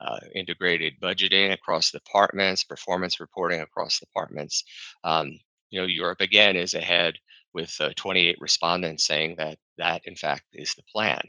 uh, 0.00 0.18
integrated 0.34 0.94
budgeting 1.00 1.52
across 1.52 1.90
departments, 1.90 2.64
performance 2.64 3.20
reporting 3.20 3.60
across 3.60 4.00
departments. 4.00 4.64
Um, 5.04 5.38
you 5.70 5.80
know, 5.80 5.86
Europe 5.86 6.20
again 6.20 6.56
is 6.56 6.74
ahead 6.74 7.18
with 7.54 7.74
uh, 7.80 7.90
28 7.96 8.36
respondents 8.40 9.06
saying 9.06 9.36
that 9.38 9.58
that, 9.78 10.02
in 10.04 10.16
fact, 10.16 10.44
is 10.52 10.74
the 10.74 10.82
plan. 10.92 11.22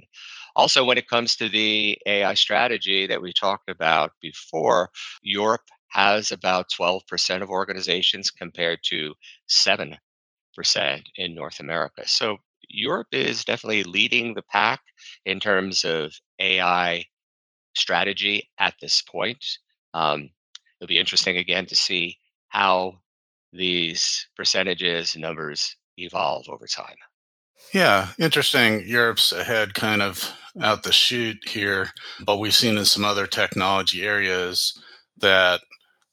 Also, 0.56 0.86
when 0.86 0.98
it 0.98 1.08
comes 1.10 1.36
to 1.36 1.50
the 1.50 1.98
AI 2.06 2.34
strategy 2.36 3.08
that 3.08 3.22
we 3.22 3.34
talked 3.34 3.70
about 3.70 4.12
before, 4.22 4.90
Europe 5.22 5.62
has 5.90 6.32
about 6.32 6.72
12% 6.80 7.42
of 7.42 7.50
organizations 7.50 8.32
compared 8.32 8.80
to 8.84 9.14
7% 9.50 9.98
in 11.18 11.36
North 11.36 11.60
America. 11.60 12.08
So 12.08 12.38
Europe 12.70 13.08
is 13.12 13.46
definitely 13.46 13.84
leading 13.84 14.34
the 14.34 14.42
pack 14.44 14.82
in 15.26 15.40
terms 15.40 15.84
of 15.84 16.14
AI 16.40 17.06
strategy 17.76 18.50
at 18.60 18.76
this 18.82 19.02
point. 19.02 19.44
Um, 19.94 20.30
it'll 20.80 20.88
be 20.88 21.00
interesting 21.00 21.38
again 21.38 21.66
to 21.68 21.76
see 21.76 22.18
how 22.50 23.00
these 23.52 24.28
percentages 24.36 25.16
numbers 25.16 25.76
evolve 25.97 26.47
over 26.49 26.67
time. 26.67 26.95
Yeah, 27.73 28.10
interesting. 28.19 28.84
Europe's 28.86 29.32
ahead 29.32 29.73
kind 29.73 30.01
of 30.01 30.32
out 30.62 30.84
the 30.84 30.91
chute 30.91 31.47
here, 31.47 31.89
but 32.25 32.38
we've 32.38 32.53
seen 32.53 32.77
in 32.77 32.86
some 32.86 33.06
other 33.06 33.25
technology 33.25 34.06
areas 34.06 34.79
that 35.17 35.62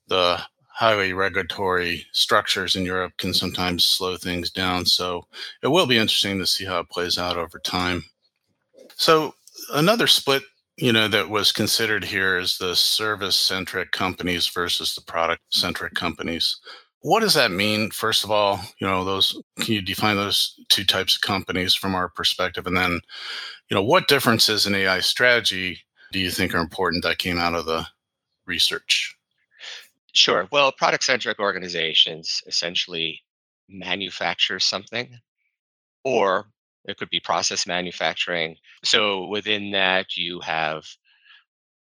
the 0.09 0.41
highly 0.69 1.13
regulatory 1.13 2.07
structures 2.13 2.75
in 2.75 2.87
Europe 2.87 3.13
can 3.19 3.35
sometimes 3.35 3.85
slow 3.85 4.17
things 4.17 4.51
down. 4.51 4.87
So 4.87 5.27
it 5.63 5.69
will 5.69 5.87
be 5.87 5.99
interesting 5.99 6.39
to 6.39 6.47
see 6.47 6.65
how 6.65 6.79
it 6.81 6.89
plays 6.89 7.19
out 7.19 7.37
over 7.37 7.59
time. 7.59 8.03
So 8.97 9.35
another 9.75 10.07
split, 10.07 10.43
you 10.79 10.93
know, 10.93 11.07
that 11.09 11.29
was 11.29 11.53
considered 11.53 12.05
here 12.05 12.39
is 12.39 12.57
the 12.57 12.75
service 12.75 13.37
centric 13.37 13.93
companies 13.93 14.49
versus 14.49 14.95
the 14.95 15.03
product 15.03 15.43
centric 15.51 15.93
companies. 15.93 16.59
What 17.03 17.21
does 17.21 17.35
that 17.35 17.51
mean? 17.51 17.91
First 17.91 18.25
of 18.25 18.31
all, 18.31 18.61
you 18.79 18.87
know, 18.87 19.05
those 19.05 19.41
can 19.61 19.75
you 19.75 19.83
define 19.83 20.17
those 20.17 20.55
two 20.69 20.85
types 20.85 21.17
of 21.17 21.23
companies 21.23 21.75
from 21.75 21.95
our 21.95 22.09
perspective? 22.09 22.67
And 22.67 22.77
then, 22.77 23.01
you 23.71 23.75
know, 23.75 23.83
what 23.83 24.09
differences 24.09 24.67
in 24.67 24.75
AI 24.75 25.01
strategy 25.01 25.81
do 26.13 26.19
you 26.19 26.31
think 26.31 26.55
are 26.55 26.59
important 26.59 27.03
that 27.05 27.19
came 27.19 27.39
out 27.39 27.55
of 27.55 27.65
the 27.65 27.87
research? 28.47 29.17
Sure. 30.13 30.49
Well, 30.51 30.73
product 30.73 31.05
centric 31.05 31.39
organizations 31.39 32.43
essentially 32.47 33.23
manufacture 33.69 34.59
something, 34.59 35.19
or 36.05 36.47
it 36.85 36.97
could 36.97 37.11
be 37.11 37.21
process 37.21 37.67
manufacturing. 37.67 38.57
So 38.85 39.27
within 39.27 39.71
that, 39.71 40.17
you 40.17 40.41
have 40.41 40.85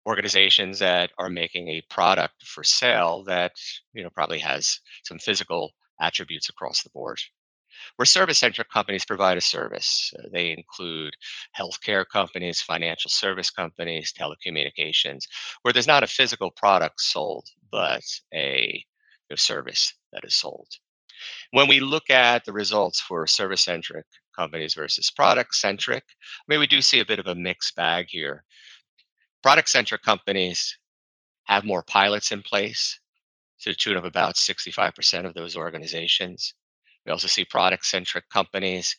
organizations 0.06 0.78
that 0.80 1.10
are 1.18 1.30
making 1.30 1.68
a 1.68 1.82
product 1.88 2.42
for 2.44 2.62
sale 2.64 3.24
that 3.24 3.52
you 3.92 4.02
know 4.02 4.10
probably 4.10 4.38
has 4.38 4.80
some 5.04 5.18
physical 5.18 5.72
attributes 6.00 6.48
across 6.48 6.82
the 6.82 6.90
board. 6.90 7.18
Where 7.96 8.06
service 8.06 8.38
centric 8.38 8.70
companies 8.70 9.04
provide 9.04 9.36
a 9.36 9.42
service 9.42 10.12
uh, 10.18 10.28
they 10.32 10.50
include 10.50 11.14
healthcare 11.58 12.04
companies 12.06 12.60
financial 12.60 13.10
service 13.10 13.50
companies 13.50 14.12
telecommunications 14.12 15.24
where 15.62 15.72
there's 15.72 15.86
not 15.86 16.02
a 16.02 16.08
physical 16.08 16.50
product 16.50 17.00
sold 17.00 17.48
but 17.70 18.04
a, 18.32 18.84
a 19.30 19.36
service 19.36 19.94
that 20.12 20.24
is 20.24 20.34
sold. 20.34 20.68
When 21.52 21.68
we 21.68 21.80
look 21.80 22.10
at 22.10 22.44
the 22.44 22.52
results 22.52 23.00
for 23.00 23.26
service 23.26 23.62
centric 23.62 24.06
companies 24.36 24.74
versus 24.74 25.10
product 25.10 25.54
centric 25.54 26.04
i 26.06 26.44
mean 26.48 26.60
we 26.60 26.66
do 26.66 26.82
see 26.82 27.00
a 27.00 27.06
bit 27.06 27.18
of 27.18 27.26
a 27.26 27.34
mixed 27.34 27.74
bag 27.76 28.06
here 28.08 28.44
Product 29.44 29.68
centric 29.68 30.00
companies 30.00 30.78
have 31.42 31.66
more 31.66 31.82
pilots 31.82 32.32
in 32.32 32.40
place 32.40 32.98
to 33.60 33.68
the 33.68 33.74
tune 33.74 33.98
of 33.98 34.06
about 34.06 34.36
65% 34.36 35.26
of 35.26 35.34
those 35.34 35.54
organizations. 35.54 36.54
We 37.04 37.12
also 37.12 37.28
see 37.28 37.44
product 37.44 37.84
centric 37.84 38.30
companies 38.30 38.96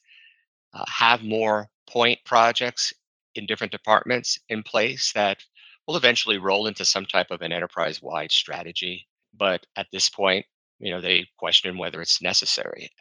uh, 0.72 0.86
have 0.88 1.24
more 1.24 1.72
point 1.90 2.20
projects 2.26 2.94
in 3.34 3.48
different 3.48 3.72
departments 3.72 4.38
in 4.48 4.62
place 4.62 5.12
that 5.14 5.40
will 5.88 5.98
eventually 5.98 6.38
roll 6.38 6.68
into 6.68 6.86
some 6.86 7.08
type 7.08 7.32
of 7.32 7.42
an 7.42 7.52
enterprise 7.52 8.00
wide 8.04 8.32
strategy. 8.32 9.08
But 9.34 9.66
at 9.76 9.88
this 9.92 10.10
point, 10.10 10.46
you 10.78 10.92
know, 10.92 11.02
they 11.02 11.26
question 11.40 11.76
whether 11.76 12.04
it's 12.04 12.22
necessary 12.22 12.92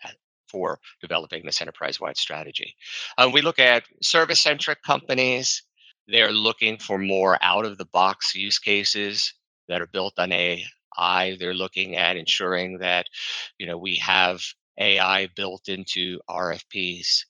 for 0.47 0.81
developing 1.03 1.45
this 1.45 1.61
enterprise 1.61 2.01
wide 2.01 2.17
strategy. 2.17 2.75
Uh, 3.19 3.31
we 3.31 3.43
look 3.43 3.59
at 3.59 3.85
service 4.01 4.41
centric 4.41 4.83
companies 4.83 5.63
they're 6.09 6.33
looking 6.33 6.79
for 6.79 6.99
more 6.99 7.39
out 7.43 7.65
of 7.65 7.79
the 7.79 7.87
box 7.87 8.35
use 8.35 8.59
cases 8.59 9.35
that 9.69 9.81
are 9.81 9.87
built 9.87 10.15
on 10.19 10.33
AI. 10.33 11.37
They're 11.39 11.55
looking 11.55 11.97
at 11.97 12.17
ensuring 12.17 12.79
that, 12.79 13.07
you 13.59 13.67
know, 13.67 13.79
we 13.79 13.97
have 13.97 14.43
AI 14.79 15.29
built 15.37 15.69
into 15.69 16.21
RFPs, 16.29 17.25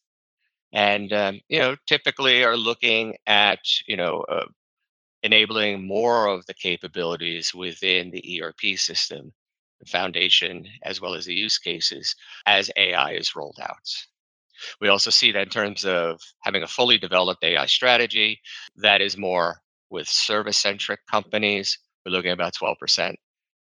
and 0.73 1.13
um, 1.13 1.41
you 1.49 1.59
know, 1.61 1.77
typically 1.87 2.45
are 2.45 2.57
looking 2.57 3.17
at, 3.27 3.61
you 3.87 3.97
know, 3.97 4.21
uh, 4.29 4.47
enabling 5.23 5.87
more 5.87 6.29
of 6.29 6.47
the 6.47 6.55
capabilities 6.55 7.55
within 7.55 8.11
the 8.11 8.43
ERP 8.43 8.79
system, 8.79 9.33
the 9.81 9.87
foundation, 9.87 10.67
as 10.85 11.01
well 11.01 11.15
as 11.15 11.27
the 11.27 11.35
use 11.35 11.59
cases 11.59 12.15
as 12.47 12.71
AI 12.77 13.13
is 13.13 13.37
rolled 13.37 13.59
out. 13.63 13.91
We 14.81 14.89
also 14.89 15.11
see 15.11 15.33
that 15.33 15.43
in 15.43 15.49
terms 15.49 15.85
of 15.85 16.21
having 16.41 16.63
a 16.63 16.69
fully 16.69 16.99
developed 16.99 17.45
AI 17.45 17.67
strategy 17.67 18.41
that 18.77 19.01
is 19.01 19.17
more 19.17 19.61
with 19.91 20.09
service 20.09 20.59
centric 20.59 21.01
companies. 21.11 21.79
We're 22.05 22.13
looking 22.13 22.31
at 22.31 22.35
about 22.35 22.55
12%. 22.55 23.15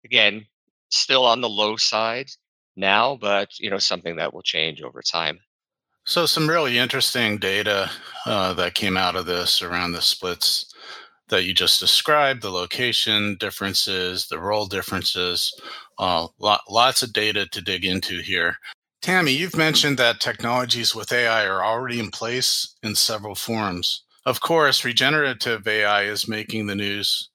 Again, 0.05 0.47
still 0.91 1.25
on 1.25 1.41
the 1.41 1.49
low 1.49 1.77
side 1.77 2.29
now, 2.77 3.17
but 3.17 3.59
you 3.59 3.71
know 3.71 3.79
something 3.79 4.17
that 4.17 4.33
will 4.33 4.43
change 4.43 4.83
over 4.83 5.03
time. 5.03 5.39
So 6.05 6.27
some 6.27 6.49
really 6.49 6.79
interesting 6.79 7.39
data 7.39 7.91
uh, 8.27 8.55
that 8.55 8.75
came 8.75 8.97
out 8.97 9.15
of 9.15 9.27
this 9.27 9.63
around 9.63 9.93
the 9.93 10.03
splits 10.03 10.75
that 11.29 11.45
you 11.45 11.55
just 11.55 11.81
described, 11.81 12.43
the 12.43 12.51
location 12.51 13.37
differences, 13.39 14.27
the 14.27 14.39
role 14.39 14.67
differences, 14.67 15.53
uh, 15.99 16.27
lot, 16.39 16.63
lots 16.69 17.03
of 17.03 17.13
data 17.13 17.47
to 17.47 17.61
dig 17.63 17.85
into 17.85 18.21
here. 18.21 18.57
Tammy, 19.03 19.33
you've 19.33 19.57
mentioned 19.57 19.99
that 19.99 20.21
technologies 20.21 20.95
with 20.95 21.11
AI 21.11 21.45
are 21.45 21.65
already 21.65 21.99
in 21.99 22.13
place 22.13 22.77
in 22.85 22.95
several 22.95 23.35
forms. 23.35 24.05
Of 24.27 24.41
course, 24.41 24.85
regenerative 24.85 25.67
AI 25.67 26.05
is 26.05 26.29
making 26.29 26.69
the 26.69 26.77
news 26.77 27.29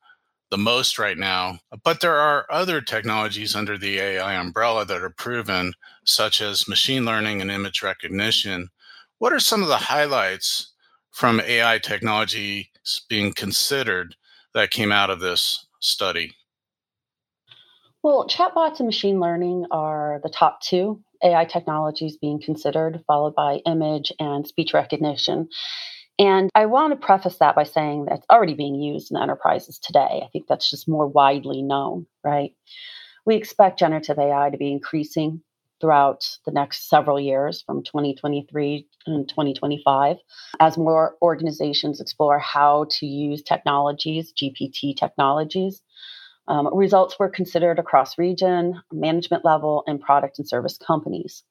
the 0.49 0.57
most 0.57 0.97
right 0.97 1.17
now, 1.17 1.59
but 1.83 1.99
there 1.99 2.15
are 2.15 2.45
other 2.49 2.79
technologies 2.79 3.53
under 3.53 3.77
the 3.77 3.99
AI 3.99 4.35
umbrella 4.35 4.85
that 4.85 5.01
are 5.01 5.09
proven, 5.09 5.73
such 6.05 6.39
as 6.39 6.69
machine 6.69 7.03
learning 7.03 7.41
and 7.41 7.51
image 7.51 7.83
recognition. 7.83 8.69
What 9.17 9.33
are 9.33 9.39
some 9.41 9.61
of 9.61 9.67
the 9.67 9.75
highlights 9.75 10.71
from 11.11 11.41
AI 11.41 11.79
technology 11.79 12.71
being 13.09 13.33
considered 13.33 14.15
that 14.53 14.71
came 14.71 14.93
out 14.93 15.09
of 15.09 15.19
this 15.19 15.65
study? 15.81 16.33
Well, 18.03 18.25
chatbots 18.25 18.79
and 18.79 18.87
machine 18.87 19.19
learning 19.19 19.65
are 19.69 20.21
the 20.23 20.29
top 20.29 20.61
two 20.61 21.03
AI 21.23 21.45
technologies 21.45 22.17
being 22.17 22.41
considered, 22.41 23.03
followed 23.07 23.35
by 23.35 23.61
image 23.65 24.11
and 24.19 24.47
speech 24.47 24.73
recognition. 24.73 25.49
And 26.19 26.49
I 26.55 26.65
want 26.65 26.93
to 26.93 27.05
preface 27.05 27.37
that 27.37 27.55
by 27.55 27.63
saying 27.63 28.05
that 28.05 28.17
it's 28.17 28.25
already 28.31 28.55
being 28.55 28.75
used 28.75 29.11
in 29.11 29.17
enterprises 29.17 29.77
today. 29.77 30.21
I 30.23 30.29
think 30.33 30.47
that's 30.47 30.69
just 30.69 30.87
more 30.87 31.07
widely 31.07 31.61
known, 31.61 32.07
right? 32.23 32.55
We 33.25 33.35
expect 33.35 33.79
generative 33.79 34.17
AI 34.17 34.49
to 34.49 34.57
be 34.57 34.71
increasing 34.71 35.41
throughout 35.79 36.27
the 36.45 36.51
next 36.51 36.89
several 36.89 37.19
years 37.19 37.61
from 37.61 37.83
2023 37.83 38.87
and 39.05 39.29
2025 39.29 40.17
as 40.59 40.77
more 40.77 41.15
organizations 41.21 42.01
explore 42.01 42.39
how 42.39 42.87
to 42.89 43.05
use 43.05 43.43
technologies, 43.43 44.33
GPT 44.33 44.95
technologies. 44.95 45.81
Um, 46.47 46.69
results 46.73 47.17
were 47.19 47.29
considered 47.29 47.79
across 47.79 48.17
region, 48.17 48.81
management 48.91 49.43
level, 49.43 49.83
and 49.87 49.99
product 49.99 50.39
and 50.39 50.47
service 50.47 50.77
companies. 50.77 51.43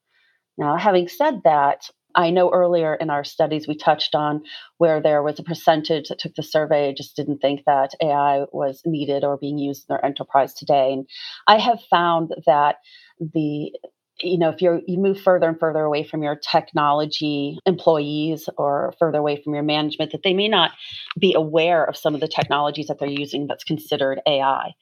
Now, 0.59 0.77
having 0.77 1.09
said 1.09 1.43
that, 1.45 1.91
I 2.15 2.31
know 2.31 2.51
earlier 2.51 2.95
in 2.95 3.11
our 3.11 3.25
studies 3.25 3.69
we 3.69 3.77
touched 3.77 4.15
on 4.15 4.43
where 4.79 5.03
there 5.03 5.23
was 5.23 5.39
a 5.39 5.43
percentage 5.43 6.09
that 6.09 6.19
took 6.19 6.35
the 6.35 6.43
survey 6.43 6.95
just 6.97 7.15
didn't 7.15 7.39
think 7.39 7.65
that 7.67 7.91
AI 8.03 8.47
was 8.53 8.81
needed 8.87 9.23
or 9.23 9.37
being 9.37 9.59
used 9.59 9.83
in 9.83 9.95
their 9.95 10.05
enterprise 10.05 10.55
today. 10.55 10.95
And 10.95 11.07
I 11.47 11.59
have 11.59 11.79
found 11.91 12.35
that 12.47 12.77
the 13.21 13.73
you 14.21 14.39
know 14.39 14.49
if 14.49 14.63
you 14.63 14.83
you 14.87 14.99
move 14.99 15.21
further 15.21 15.49
and 15.49 15.59
further 15.59 15.81
away 15.81 16.05
from 16.05 16.23
your 16.23 16.37
technology 16.37 17.59
employees 17.67 18.49
or 18.57 18.95
further 18.99 19.19
away 19.19 19.41
from 19.43 19.55
your 19.55 19.63
management 19.63 20.13
that 20.13 20.23
they 20.23 20.35
may 20.35 20.49
not 20.49 20.73
be 21.19 21.35
aware 21.35 21.85
of 21.85 21.97
some 21.97 22.15
of 22.15 22.21
the 22.21 22.29
technologies 22.29 22.87
that 22.87 22.99
they're 22.99 23.09
using 23.09 23.47
that's 23.47 23.65
considered 23.65 24.21
ai 24.27 24.75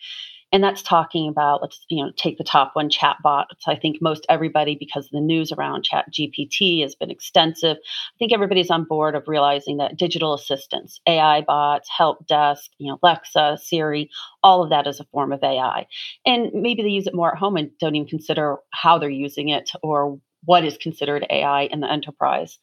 and 0.55 0.63
that's 0.63 0.83
talking 0.83 1.29
about 1.29 1.61
let's 1.61 1.85
you 1.89 2.03
know 2.03 2.13
take 2.17 2.39
the 2.39 2.45
top 2.45 2.71
one 2.75 2.89
chatbot. 2.89 3.47
I 3.67 3.75
think 3.75 4.01
most 4.01 4.25
everybody 4.29 4.77
because 4.79 5.09
the 5.11 5.21
news 5.21 5.51
around 5.51 5.83
chat 5.83 6.07
gpt 6.13 6.81
has 6.83 6.95
been 6.95 7.11
extensive 7.11 7.77
i 7.77 8.17
think 8.19 8.33
everybody's 8.33 8.71
on 8.71 8.85
board 8.85 9.17
of 9.17 9.27
realizing 9.27 9.79
that 9.79 9.97
digital 9.97 10.33
assistants 10.33 11.01
ai 11.09 11.41
bots 11.41 11.89
help 11.89 12.27
desk 12.27 12.71
you 12.79 12.91
know 12.91 12.99
alexa 13.03 13.59
siri 13.61 14.09
all 14.45 14.63
of 14.63 14.71
that 14.71 14.87
is 14.87 15.01
a 15.01 15.05
form 15.05 15.33
of 15.33 15.43
ai 15.43 15.87
and 16.25 16.51
maybe 16.55 16.83
they 16.83 16.89
use 16.89 17.07
it 17.07 17.15
more 17.15 17.33
at 17.33 17.39
home 17.39 17.57
and 17.57 17.71
don't 17.81 17.97
even 17.97 18.09
consider 18.09 18.57
how 18.71 18.97
they're 18.97 19.11
using 19.11 19.49
it 19.49 19.71
or 19.83 20.19
what 20.45 20.65
is 20.65 20.77
considered 20.77 21.27
ai 21.31 21.63
in 21.65 21.81
the 21.81 21.91
enterprise 21.91 22.59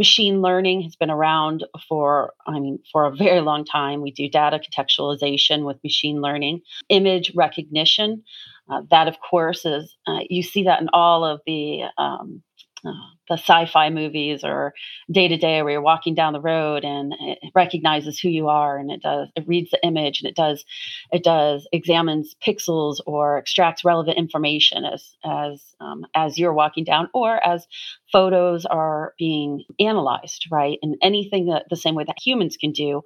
machine 0.00 0.40
learning 0.40 0.80
has 0.80 0.96
been 0.96 1.10
around 1.10 1.62
for 1.86 2.32
i 2.46 2.58
mean 2.58 2.78
for 2.90 3.04
a 3.04 3.14
very 3.14 3.40
long 3.40 3.64
time. 3.64 4.00
We 4.00 4.10
do 4.10 4.28
data 4.28 4.58
contextualization 4.58 5.64
with 5.66 5.84
machine 5.84 6.20
learning 6.22 6.62
image 6.88 7.32
recognition. 7.34 8.24
Uh, 8.70 8.80
that 8.90 9.08
of 9.08 9.16
course 9.20 9.64
is 9.66 9.96
uh, 10.08 10.20
you 10.28 10.42
see 10.42 10.64
that 10.64 10.80
in 10.80 10.88
all 10.94 11.24
of 11.24 11.40
the 11.46 11.82
um, 11.98 12.42
uh, 12.84 13.08
the 13.30 13.38
sci-fi 13.38 13.88
movies 13.90 14.42
or 14.42 14.74
day 15.10 15.28
to 15.28 15.36
day 15.36 15.62
where 15.62 15.72
you're 15.72 15.80
walking 15.80 16.16
down 16.16 16.32
the 16.32 16.40
road 16.40 16.84
and 16.84 17.14
it 17.20 17.38
recognizes 17.54 18.18
who 18.18 18.28
you 18.28 18.48
are 18.48 18.76
and 18.76 18.90
it 18.90 19.00
does 19.00 19.28
it 19.36 19.46
reads 19.46 19.70
the 19.70 19.82
image 19.86 20.20
and 20.20 20.28
it 20.28 20.34
does 20.34 20.64
it 21.12 21.22
does 21.22 21.66
examines 21.72 22.34
pixels 22.44 22.96
or 23.06 23.38
extracts 23.38 23.84
relevant 23.84 24.18
information 24.18 24.84
as 24.84 25.14
as 25.24 25.62
um, 25.80 26.04
as 26.14 26.38
you're 26.38 26.52
walking 26.52 26.82
down 26.82 27.08
or 27.14 27.42
as 27.46 27.68
photos 28.10 28.66
are 28.66 29.14
being 29.16 29.62
analyzed 29.78 30.48
right? 30.50 30.78
And 30.82 30.96
anything 31.00 31.46
that 31.46 31.66
the 31.70 31.76
same 31.76 31.94
way 31.94 32.04
that 32.04 32.18
humans 32.20 32.56
can 32.56 32.72
do 32.72 33.02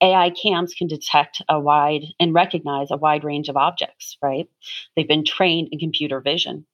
ai 0.00 0.30
cams 0.30 0.74
can 0.74 0.88
detect 0.88 1.40
a 1.48 1.60
wide 1.60 2.02
and 2.18 2.34
recognize 2.34 2.90
a 2.90 2.96
wide 2.96 3.22
range 3.22 3.48
of 3.48 3.56
objects 3.56 4.18
right? 4.20 4.48
They've 4.96 5.06
been 5.06 5.24
trained 5.24 5.68
in 5.70 5.78
computer 5.78 6.20
vision. 6.20 6.66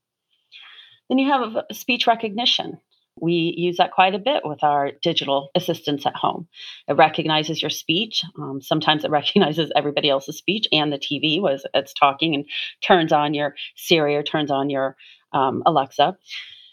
Then 1.10 1.18
you 1.18 1.30
have 1.30 1.64
speech 1.72 2.06
recognition. 2.06 2.80
We 3.20 3.55
use 3.57 3.77
that 3.77 3.92
quite 3.92 4.14
a 4.14 4.18
bit 4.18 4.42
with 4.44 4.62
our 4.64 4.90
digital 5.03 5.50
assistants 5.55 6.05
at 6.07 6.16
home. 6.16 6.48
It 6.88 6.94
recognizes 6.94 7.62
your 7.62 7.70
speech. 7.70 8.22
Um, 8.38 8.61
sometimes 8.61 9.05
it 9.05 9.11
recognizes 9.12 9.70
everybody 9.77 10.11
else's 10.11 10.38
speech 10.38 10.66
and 10.72 10.92
the 10.92 10.98
TV 10.98 11.40
was 11.40 11.64
it's 11.74 11.94
talking 11.94 12.35
and 12.35 12.44
turns 12.83 13.12
on 13.12 13.35
your 13.35 13.55
Siri 13.77 14.16
or 14.16 14.22
turns 14.22 14.50
on 14.50 14.70
your 14.70 14.96
um, 15.33 15.62
Alexa. 15.66 16.16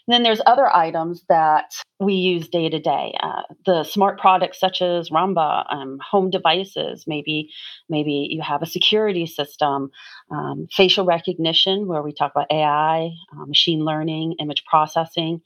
And 0.08 0.14
then 0.14 0.24
there's 0.24 0.40
other 0.46 0.74
items 0.74 1.24
that 1.28 1.72
we 2.00 2.14
use 2.14 2.48
day 2.48 2.68
to 2.68 2.80
day. 2.80 3.16
Uh, 3.22 3.42
the 3.64 3.84
smart 3.84 4.18
products 4.18 4.58
such 4.58 4.82
as 4.82 5.10
Roomba, 5.10 5.64
um, 5.72 5.98
home 6.10 6.28
devices. 6.28 7.04
Maybe, 7.06 7.50
maybe 7.88 8.26
you 8.30 8.42
have 8.42 8.62
a 8.62 8.66
security 8.66 9.26
system, 9.26 9.90
um, 10.30 10.66
facial 10.72 11.04
recognition, 11.04 11.86
where 11.86 12.02
we 12.02 12.12
talk 12.12 12.32
about 12.34 12.50
AI, 12.50 13.10
uh, 13.32 13.46
machine 13.46 13.84
learning, 13.84 14.34
image 14.40 14.64
processing, 14.64 15.40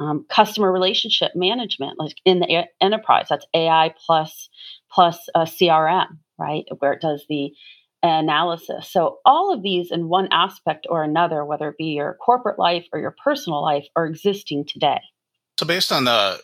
um, 0.00 0.24
customer 0.28 0.72
relationship 0.72 1.32
management, 1.34 1.98
like 1.98 2.16
in 2.24 2.40
the 2.40 2.66
enterprise. 2.80 3.26
That's 3.28 3.46
AI 3.54 3.94
plus 4.04 4.48
plus 4.90 5.28
a 5.34 5.40
CRM, 5.40 6.18
right? 6.38 6.64
Where 6.78 6.92
it 6.92 7.02
does 7.02 7.24
the 7.28 7.52
analysis. 8.02 8.90
So, 8.90 9.18
all 9.24 9.52
of 9.52 9.62
these 9.62 9.90
in 9.92 10.08
one 10.08 10.28
aspect 10.32 10.86
or 10.88 11.02
another, 11.02 11.44
whether 11.44 11.68
it 11.68 11.78
be 11.78 11.84
your 11.84 12.14
corporate 12.14 12.58
life 12.58 12.86
or 12.92 12.98
your 12.98 13.14
personal 13.22 13.62
life, 13.62 13.86
are 13.94 14.06
existing 14.06 14.64
today. 14.66 15.00
So, 15.58 15.66
based 15.66 15.92
on 15.92 16.04
the 16.04 16.40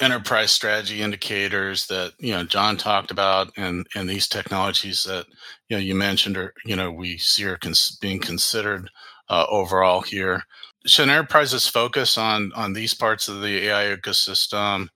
enterprise 0.00 0.50
strategy 0.50 1.02
indicators 1.02 1.86
that 1.88 2.12
you 2.18 2.32
know 2.32 2.44
John 2.44 2.76
talked 2.76 3.10
about, 3.10 3.50
and 3.56 3.86
and 3.94 4.08
these 4.08 4.28
technologies 4.28 5.04
that 5.04 5.26
you 5.68 5.76
know 5.76 5.82
you 5.82 5.94
mentioned, 5.94 6.36
or 6.36 6.54
you 6.64 6.76
know 6.76 6.90
we 6.90 7.18
see 7.18 7.44
are 7.44 7.56
cons- 7.56 7.98
being 8.00 8.20
considered 8.20 8.90
uh, 9.28 9.46
overall 9.48 10.02
here. 10.02 10.44
Should 10.86 11.08
enterprises 11.08 11.66
focus 11.66 12.16
on 12.16 12.52
on 12.54 12.72
these 12.72 12.94
parts 12.94 13.28
of 13.28 13.42
the 13.42 13.68
AI 13.68 13.96
ecosystem 13.96 14.88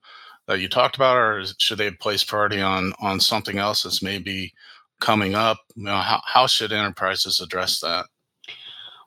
that 0.47 0.59
you 0.59 0.69
talked 0.69 0.95
about, 0.95 1.17
or 1.17 1.43
should 1.59 1.77
they 1.77 1.91
place 1.91 2.23
priority 2.23 2.61
on 2.61 2.93
on 2.99 3.19
something 3.19 3.57
else 3.57 3.83
that's 3.83 4.01
maybe 4.01 4.53
coming 4.99 5.35
up? 5.35 5.57
You 5.75 5.85
know, 5.85 5.97
how, 5.97 6.21
how 6.25 6.47
should 6.47 6.71
enterprises 6.71 7.39
address 7.39 7.79
that? 7.81 8.05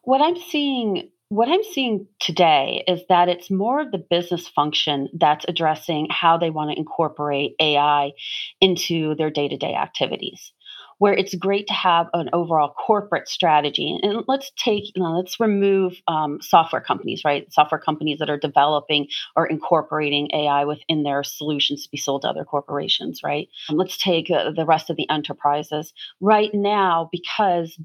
What 0.03 0.21
I'm 0.21 0.37
seeing 0.37 1.11
what 1.31 1.49
I'm 1.49 1.62
seeing 1.62 2.07
today 2.21 2.85
is 2.88 3.03
that 3.09 3.29
it's 3.29 3.51
more 3.51 3.83
of 3.83 3.91
the 3.91 3.99
business 3.99 4.49
function 4.49 5.09
that's 5.12 5.45
addressing 5.47 6.07
how 6.11 6.38
they 6.38 6.49
want 6.49 6.71
to 6.71 6.79
incorporate 6.79 7.55
AI 7.61 8.12
into 8.61 9.14
their 9.17 9.31
day 9.31 9.49
to 9.49 9.57
day 9.57 9.75
activities 9.75 10.53
where 10.99 11.15
it's 11.15 11.35
great 11.35 11.67
to 11.69 11.73
have 11.73 12.09
an 12.13 12.29
overall 12.33 12.75
corporate 12.75 13.29
strategy. 13.29 13.99
And 14.03 14.25
let's 14.27 14.51
take, 14.57 14.85
you 14.95 15.03
know, 15.03 15.17
let's 15.17 15.41
remove 15.41 16.01
um, 16.09 16.41
software 16.43 16.83
companies, 16.83 17.23
right? 17.25 17.51
Software 17.53 17.81
companies 17.81 18.19
that 18.19 18.31
are 18.31 18.39
developing 18.39 19.09
or 19.37 19.47
incorporating 19.47 20.29
AI 20.33 20.65
within 20.65 21.03
their 21.03 21.23
solutions 21.23 21.85
to 21.85 21.91
be 21.91 21.97
sold 21.99 22.23
to 22.23 22.29
other 22.29 22.45
corporations, 22.45 23.23
right? 23.23 23.49
And 23.69 23.79
let's 23.79 23.97
take 23.97 24.31
uh, 24.31 24.51
the 24.51 24.67
rest 24.67 24.91
of 24.91 24.97
the 24.97 25.09
enterprises. 25.09 25.93
Right 26.21 26.51
now, 26.53 27.09
because 27.13 27.79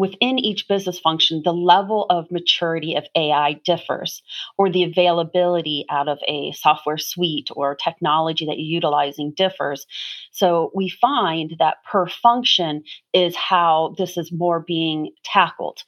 within 0.00 0.38
each 0.38 0.66
business 0.66 0.98
function, 0.98 1.42
the 1.44 1.52
level 1.52 2.06
of 2.08 2.30
maturity 2.30 2.94
of 2.94 3.04
AI 3.14 3.60
differs, 3.66 4.22
or 4.56 4.70
the 4.70 4.82
availability 4.82 5.84
out 5.90 6.08
of 6.08 6.18
a 6.26 6.52
software 6.52 6.96
suite 6.96 7.50
or 7.54 7.74
technology 7.74 8.46
that 8.46 8.58
you're 8.58 8.76
utilizing 8.76 9.30
differs. 9.36 9.84
So 10.30 10.70
we 10.74 10.88
find 10.88 11.54
that 11.58 11.84
per 11.84 12.06
function 12.08 12.82
is 13.12 13.36
how 13.36 13.94
this 13.98 14.16
is 14.16 14.32
more 14.32 14.64
being 14.66 15.10
tackled. 15.22 15.82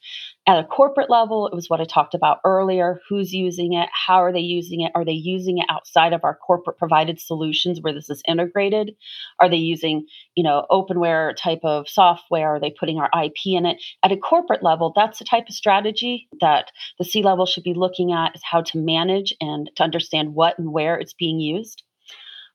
At 0.45 0.59
a 0.59 0.65
corporate 0.65 1.09
level, 1.09 1.47
it 1.47 1.55
was 1.55 1.69
what 1.69 1.79
I 1.79 1.85
talked 1.85 2.13
about 2.13 2.39
earlier. 2.43 2.99
Who's 3.07 3.33
using 3.33 3.73
it? 3.73 3.87
How 3.93 4.17
are 4.17 4.33
they 4.33 4.41
using 4.41 4.81
it? 4.81 4.91
Are 4.93 5.05
they 5.05 5.13
using 5.13 5.59
it 5.59 5.65
outside 5.69 6.11
of 6.11 6.25
our 6.25 6.35
corporate 6.35 6.77
provided 6.77 7.17
solutions 7.19 7.79
where 7.81 7.93
this 7.93 8.09
is 8.09 8.21
integrated? 8.27 8.91
Are 9.39 9.49
they 9.49 9.55
using, 9.55 10.05
you 10.35 10.43
know, 10.43 10.65
openware 10.69 11.33
type 11.37 11.61
of 11.63 11.87
software? 11.87 12.55
Are 12.55 12.59
they 12.59 12.71
putting 12.77 12.97
our 12.97 13.09
IP 13.23 13.37
in 13.45 13.65
it? 13.65 13.81
At 14.03 14.11
a 14.11 14.17
corporate 14.17 14.63
level, 14.63 14.91
that's 14.95 15.19
the 15.19 15.25
type 15.25 15.47
of 15.47 15.55
strategy 15.55 16.27
that 16.41 16.71
the 16.99 17.05
C 17.05 17.23
level 17.23 17.45
should 17.45 17.63
be 17.63 17.73
looking 17.73 18.11
at 18.11 18.35
is 18.35 18.41
how 18.43 18.61
to 18.61 18.77
manage 18.77 19.33
and 19.39 19.71
to 19.75 19.83
understand 19.83 20.35
what 20.35 20.59
and 20.59 20.73
where 20.73 20.97
it's 20.97 21.13
being 21.13 21.39
used. 21.39 21.83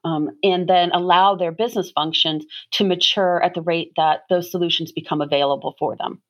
Um, 0.05 0.31
and 0.43 0.69
then 0.69 0.91
allow 0.93 1.35
their 1.35 1.51
business 1.51 1.91
functions 1.91 2.45
to 2.73 2.85
mature 2.85 3.43
at 3.43 3.55
the 3.55 3.63
rate 3.63 3.93
that 3.97 4.21
those 4.31 4.51
solutions 4.51 4.93
become 4.93 5.21
available 5.21 5.75
for 5.79 5.97
them. 5.97 6.23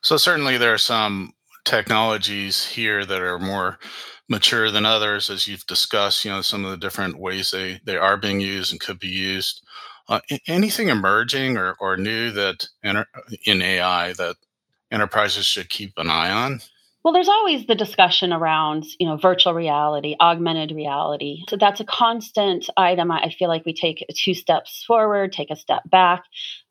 So 0.00 0.16
certainly 0.16 0.58
there 0.58 0.74
are 0.74 0.78
some 0.78 1.34
technologies 1.64 2.64
here 2.64 3.04
that 3.04 3.22
are 3.22 3.38
more 3.38 3.78
mature 4.28 4.70
than 4.70 4.86
others, 4.86 5.30
as 5.30 5.46
you've 5.46 5.66
discussed. 5.66 6.24
You 6.24 6.32
know, 6.32 6.42
some 6.42 6.64
of 6.64 6.70
the 6.70 6.76
different 6.76 7.18
ways 7.18 7.50
they 7.50 7.80
they 7.84 7.96
are 7.96 8.16
being 8.16 8.40
used 8.40 8.72
and 8.72 8.80
could 8.80 8.98
be 8.98 9.08
used. 9.08 9.62
Uh, 10.08 10.20
anything 10.48 10.88
emerging 10.88 11.56
or, 11.56 11.76
or 11.78 11.96
new 11.96 12.32
that 12.32 12.66
in 13.46 13.62
AI 13.62 14.12
that 14.14 14.36
enterprises 14.92 15.46
should 15.46 15.68
keep 15.68 15.92
an 15.96 16.10
eye 16.10 16.30
on? 16.30 16.60
Well, 17.04 17.12
there's 17.12 17.28
always 17.28 17.66
the 17.66 17.74
discussion 17.74 18.32
around, 18.32 18.84
you 19.00 19.08
know, 19.08 19.16
virtual 19.16 19.54
reality, 19.54 20.14
augmented 20.20 20.70
reality. 20.70 21.42
So 21.48 21.56
that's 21.56 21.80
a 21.80 21.84
constant 21.84 22.70
item. 22.76 23.10
I 23.10 23.34
feel 23.36 23.48
like 23.48 23.66
we 23.66 23.74
take 23.74 24.04
two 24.14 24.34
steps 24.34 24.84
forward, 24.86 25.32
take 25.32 25.50
a 25.50 25.56
step 25.56 25.82
back. 25.90 26.22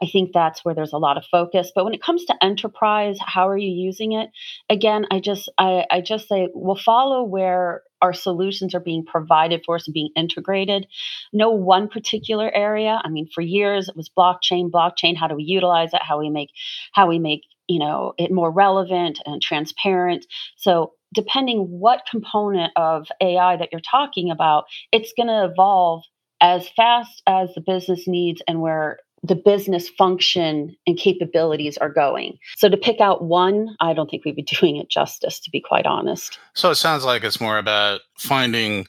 I 0.02 0.06
think 0.06 0.32
that's 0.34 0.64
where 0.64 0.74
there's 0.74 0.94
a 0.94 0.98
lot 0.98 1.18
of 1.18 1.26
focus. 1.30 1.74
But 1.76 1.84
when 1.84 1.94
it 1.94 2.02
comes 2.02 2.24
to 2.26 2.44
enterprise, 2.44 3.18
how 3.20 3.50
are 3.50 3.58
you 3.58 3.70
using 3.70 4.14
it? 4.14 4.30
Again, 4.70 5.06
I 5.12 5.20
just 5.20 5.50
I, 5.58 5.86
I 5.92 6.00
just 6.00 6.30
say 6.30 6.48
we'll 6.54 6.78
follow 6.78 7.24
where 7.24 7.84
our 8.02 8.14
solutions 8.14 8.74
are 8.76 8.80
being 8.80 9.06
provided 9.06 9.62
for 9.66 9.76
us 9.76 9.88
and 9.88 9.94
being 9.94 10.10
integrated. 10.16 10.88
No 11.34 11.52
one 11.52 11.88
particular 11.88 12.54
area. 12.54 13.02
I 13.04 13.10
mean, 13.10 13.28
for 13.34 13.42
years 13.42 13.90
it 13.90 13.96
was 13.96 14.10
blockchain, 14.10 14.72
blockchain. 14.72 15.16
How 15.16 15.28
do 15.28 15.36
we 15.36 15.44
utilize 15.44 15.94
it? 15.94 16.02
How 16.02 16.20
we 16.20 16.30
make 16.30 16.50
how 16.94 17.08
we 17.08 17.20
make 17.20 17.42
you 17.68 17.80
know 17.80 18.14
it 18.18 18.32
more 18.32 18.52
relevant 18.52 19.20
and 19.26 19.42
transparent 19.42 20.26
so 20.58 20.94
depending 21.14 21.60
what 21.60 22.02
component 22.10 22.72
of 22.76 23.08
ai 23.22 23.56
that 23.56 23.70
you're 23.72 23.80
talking 23.80 24.32
about 24.32 24.66
it's 24.92 25.14
going 25.16 25.28
to 25.28 25.46
evolve 25.46 26.04
as 26.42 26.68
fast 26.70 27.22
as 27.28 27.54
the 27.54 27.62
business 27.62 28.08
needs 28.08 28.42
and 28.48 28.62
where 28.62 28.98
the 29.24 29.36
business 29.36 29.88
function 29.90 30.76
and 30.88 30.98
capabilities 30.98 31.78
are 31.78 31.92
going. 31.92 32.38
So 32.58 32.70
to 32.70 32.78
pick 32.78 33.00
out 33.00 33.24
one, 33.24 33.76
I 33.80 33.94
don't 33.94 34.10
think 34.10 34.26
we'd 34.26 34.36
be 34.36 34.42
doing 34.60 34.78
it 34.78 34.90
justice, 34.90 35.40
to 35.42 35.52
be 35.52 35.62
quite 35.62 35.86
honest. 35.86 36.40
So 36.54 36.72
it 36.72 36.76
sounds 36.76 37.06
like 37.06 37.24
it's 37.24 37.42
more 37.42 37.58
about 37.58 38.02
finding 38.18 38.88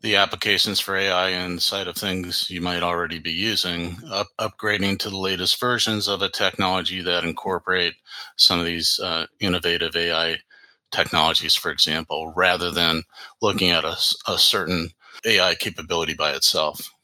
the 0.00 0.16
applications 0.16 0.78
for 0.78 0.96
AI 0.96 1.30
inside 1.30 1.88
of 1.88 1.96
things 1.96 2.48
you 2.48 2.60
might 2.60 2.84
already 2.84 3.18
be 3.18 3.32
using, 3.32 3.96
up, 4.10 4.28
upgrading 4.38 4.98
to 5.00 5.10
the 5.10 5.16
latest 5.16 5.58
versions 5.58 6.06
of 6.06 6.22
a 6.22 6.28
technology 6.28 7.02
that 7.02 7.24
incorporate 7.24 7.94
some 8.36 8.60
of 8.60 8.64
these 8.64 9.00
uh, 9.02 9.26
innovative 9.40 9.96
AI 9.96 10.36
technologies, 10.92 11.56
for 11.56 11.72
example, 11.72 12.32
rather 12.36 12.70
than 12.70 13.02
looking 13.42 13.70
at 13.70 13.84
a, 13.84 13.96
a 14.28 14.38
certain 14.38 14.90
AI 15.24 15.56
capability 15.56 16.14
by 16.14 16.30
itself. 16.30 16.94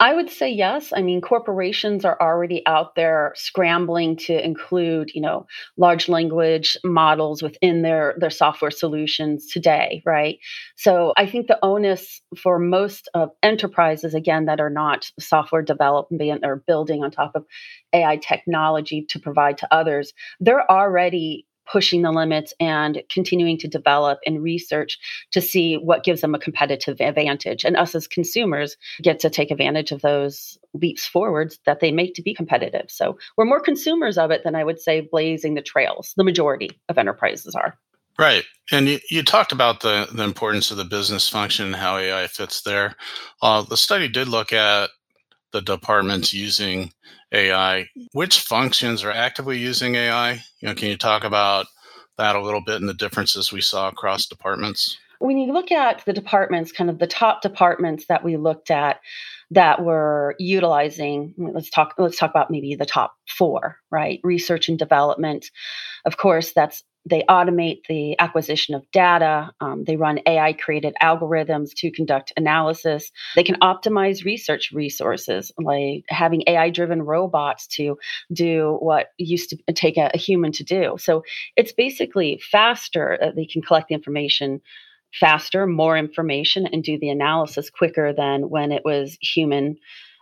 I 0.00 0.12
would 0.12 0.28
say 0.28 0.50
yes. 0.50 0.92
I 0.94 1.02
mean, 1.02 1.20
corporations 1.20 2.04
are 2.04 2.20
already 2.20 2.66
out 2.66 2.96
there 2.96 3.32
scrambling 3.36 4.16
to 4.16 4.44
include, 4.44 5.12
you 5.14 5.20
know, 5.20 5.46
large 5.76 6.08
language 6.08 6.76
models 6.84 7.42
within 7.42 7.82
their 7.82 8.14
their 8.18 8.30
software 8.30 8.72
solutions 8.72 9.46
today, 9.46 10.02
right? 10.04 10.38
So 10.76 11.14
I 11.16 11.26
think 11.26 11.46
the 11.46 11.60
onus 11.62 12.20
for 12.36 12.58
most 12.58 13.08
of 13.14 13.30
enterprises, 13.42 14.14
again, 14.14 14.46
that 14.46 14.60
are 14.60 14.70
not 14.70 15.10
software 15.20 15.62
development 15.62 16.44
or 16.44 16.56
building 16.66 17.04
on 17.04 17.12
top 17.12 17.32
of 17.36 17.44
AI 17.92 18.16
technology 18.16 19.06
to 19.10 19.20
provide 19.20 19.58
to 19.58 19.72
others, 19.72 20.12
they're 20.40 20.68
already 20.70 21.46
pushing 21.70 22.02
the 22.02 22.12
limits 22.12 22.52
and 22.60 23.02
continuing 23.10 23.58
to 23.58 23.68
develop 23.68 24.18
and 24.26 24.42
research 24.42 24.98
to 25.32 25.40
see 25.40 25.76
what 25.76 26.04
gives 26.04 26.20
them 26.20 26.34
a 26.34 26.38
competitive 26.38 27.00
advantage. 27.00 27.64
And 27.64 27.76
us 27.76 27.94
as 27.94 28.06
consumers 28.06 28.76
get 29.02 29.20
to 29.20 29.30
take 29.30 29.50
advantage 29.50 29.92
of 29.92 30.02
those 30.02 30.58
leaps 30.74 31.06
forwards 31.06 31.58
that 31.66 31.80
they 31.80 31.92
make 31.92 32.14
to 32.14 32.22
be 32.22 32.34
competitive. 32.34 32.86
So 32.88 33.18
we're 33.36 33.44
more 33.44 33.60
consumers 33.60 34.18
of 34.18 34.30
it 34.30 34.42
than 34.44 34.54
I 34.54 34.64
would 34.64 34.80
say 34.80 35.00
blazing 35.00 35.54
the 35.54 35.62
trails. 35.62 36.12
The 36.16 36.24
majority 36.24 36.70
of 36.88 36.98
enterprises 36.98 37.54
are. 37.54 37.78
Right. 38.18 38.44
And 38.70 38.88
you, 38.88 38.98
you 39.10 39.22
talked 39.22 39.52
about 39.52 39.80
the, 39.80 40.06
the 40.12 40.22
importance 40.22 40.70
of 40.70 40.76
the 40.76 40.84
business 40.84 41.28
function 41.28 41.66
and 41.66 41.76
how 41.76 41.96
AI 41.96 42.26
fits 42.28 42.62
there. 42.62 42.94
Uh, 43.42 43.62
the 43.62 43.76
study 43.76 44.08
did 44.08 44.28
look 44.28 44.52
at 44.52 44.90
the 45.52 45.60
departments 45.60 46.32
using 46.32 46.92
AI. 47.34 47.88
Which 48.12 48.40
functions 48.40 49.04
are 49.04 49.10
actively 49.10 49.58
using 49.58 49.94
AI? 49.96 50.32
You 50.32 50.68
know, 50.68 50.74
can 50.74 50.88
you 50.88 50.96
talk 50.96 51.24
about 51.24 51.66
that 52.16 52.36
a 52.36 52.42
little 52.42 52.62
bit 52.62 52.76
and 52.76 52.88
the 52.88 52.94
differences 52.94 53.52
we 53.52 53.60
saw 53.60 53.88
across 53.88 54.26
departments? 54.26 54.98
When 55.18 55.38
you 55.38 55.52
look 55.52 55.72
at 55.72 56.04
the 56.04 56.12
departments, 56.12 56.72
kind 56.72 56.90
of 56.90 56.98
the 56.98 57.06
top 57.06 57.42
departments 57.42 58.06
that 58.06 58.24
we 58.24 58.36
looked 58.36 58.70
at 58.70 59.00
that 59.50 59.84
were 59.84 60.34
utilizing, 60.38 61.34
let's 61.38 61.70
talk 61.70 61.94
let's 61.98 62.18
talk 62.18 62.30
about 62.30 62.50
maybe 62.50 62.74
the 62.74 62.86
top 62.86 63.14
4, 63.36 63.76
right? 63.90 64.20
Research 64.22 64.68
and 64.68 64.78
development. 64.78 65.50
Of 66.04 66.16
course, 66.16 66.52
that's 66.52 66.82
they 67.06 67.22
automate 67.28 67.86
the 67.88 68.18
acquisition 68.18 68.74
of 68.74 68.90
data. 68.90 69.50
Um, 69.60 69.84
they 69.84 69.96
run 69.96 70.20
AI 70.26 70.54
created 70.54 70.94
algorithms 71.02 71.74
to 71.76 71.90
conduct 71.90 72.32
analysis. 72.36 73.12
They 73.36 73.42
can 73.42 73.56
optimize 73.56 74.24
research 74.24 74.72
resources, 74.72 75.52
like 75.58 76.04
having 76.08 76.44
AI 76.46 76.70
driven 76.70 77.02
robots 77.02 77.66
to 77.76 77.98
do 78.32 78.78
what 78.80 79.08
used 79.18 79.50
to 79.50 79.72
take 79.74 79.96
a, 79.96 80.10
a, 80.14 80.18
human 80.18 80.52
to 80.52 80.64
do. 80.64 80.96
So 80.98 81.22
it's 81.56 81.72
basically 81.72 82.40
faster. 82.50 83.18
Uh, 83.20 83.30
they 83.36 83.46
can 83.46 83.60
collect 83.60 83.88
the 83.88 83.94
information 83.94 84.62
faster, 85.12 85.66
more 85.66 85.96
information, 85.96 86.66
and 86.66 86.82
do 86.82 86.98
the 86.98 87.10
analysis 87.10 87.70
quicker 87.70 88.12
than 88.12 88.48
when 88.48 88.72
it 88.72 88.82
was 88.84 89.18
human 89.20 89.76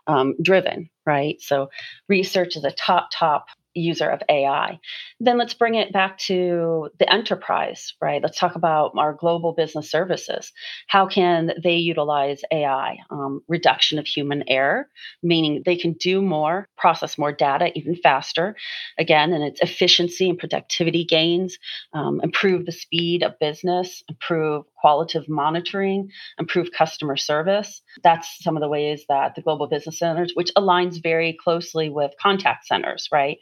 um, 0.06 0.34
driven, 0.42 0.90
right? 1.06 1.40
So 1.40 1.70
research 2.08 2.56
is 2.56 2.64
a 2.64 2.72
top, 2.72 3.08
top 3.12 3.46
user 3.74 4.08
of 4.08 4.22
AI. 4.28 4.78
Then 5.20 5.38
let's 5.38 5.54
bring 5.54 5.74
it 5.74 5.92
back 5.92 6.18
to 6.18 6.90
the 6.98 7.12
enterprise, 7.12 7.94
right? 8.00 8.22
Let's 8.22 8.38
talk 8.38 8.54
about 8.54 8.92
our 8.96 9.14
global 9.14 9.52
business 9.52 9.90
services. 9.90 10.52
How 10.88 11.06
can 11.06 11.52
they 11.62 11.76
utilize 11.76 12.42
AI? 12.52 12.98
Um, 13.10 13.42
reduction 13.48 13.98
of 13.98 14.06
human 14.06 14.44
error, 14.48 14.88
meaning 15.22 15.62
they 15.64 15.76
can 15.76 15.94
do 15.94 16.20
more, 16.22 16.66
process 16.76 17.18
more 17.18 17.32
data 17.32 17.70
even 17.74 17.96
faster. 17.96 18.56
Again, 18.98 19.32
and 19.32 19.42
its 19.44 19.60
efficiency 19.60 20.28
and 20.28 20.38
productivity 20.38 21.04
gains, 21.04 21.58
um, 21.92 22.20
improve 22.22 22.66
the 22.66 22.72
speed 22.72 23.22
of 23.22 23.38
business, 23.38 24.02
improve 24.08 24.64
qualitative 24.82 25.28
monitoring, 25.28 26.10
improve 26.40 26.68
customer 26.76 27.16
service. 27.16 27.80
That's 28.02 28.42
some 28.42 28.56
of 28.56 28.60
the 28.60 28.68
ways 28.68 29.04
that 29.08 29.36
the 29.36 29.40
global 29.40 29.68
business 29.68 30.00
centers, 30.00 30.32
which 30.34 30.50
aligns 30.58 31.00
very 31.00 31.38
closely 31.42 31.88
with 31.88 32.10
contact 32.20 32.66
centers, 32.66 33.08
right? 33.12 33.38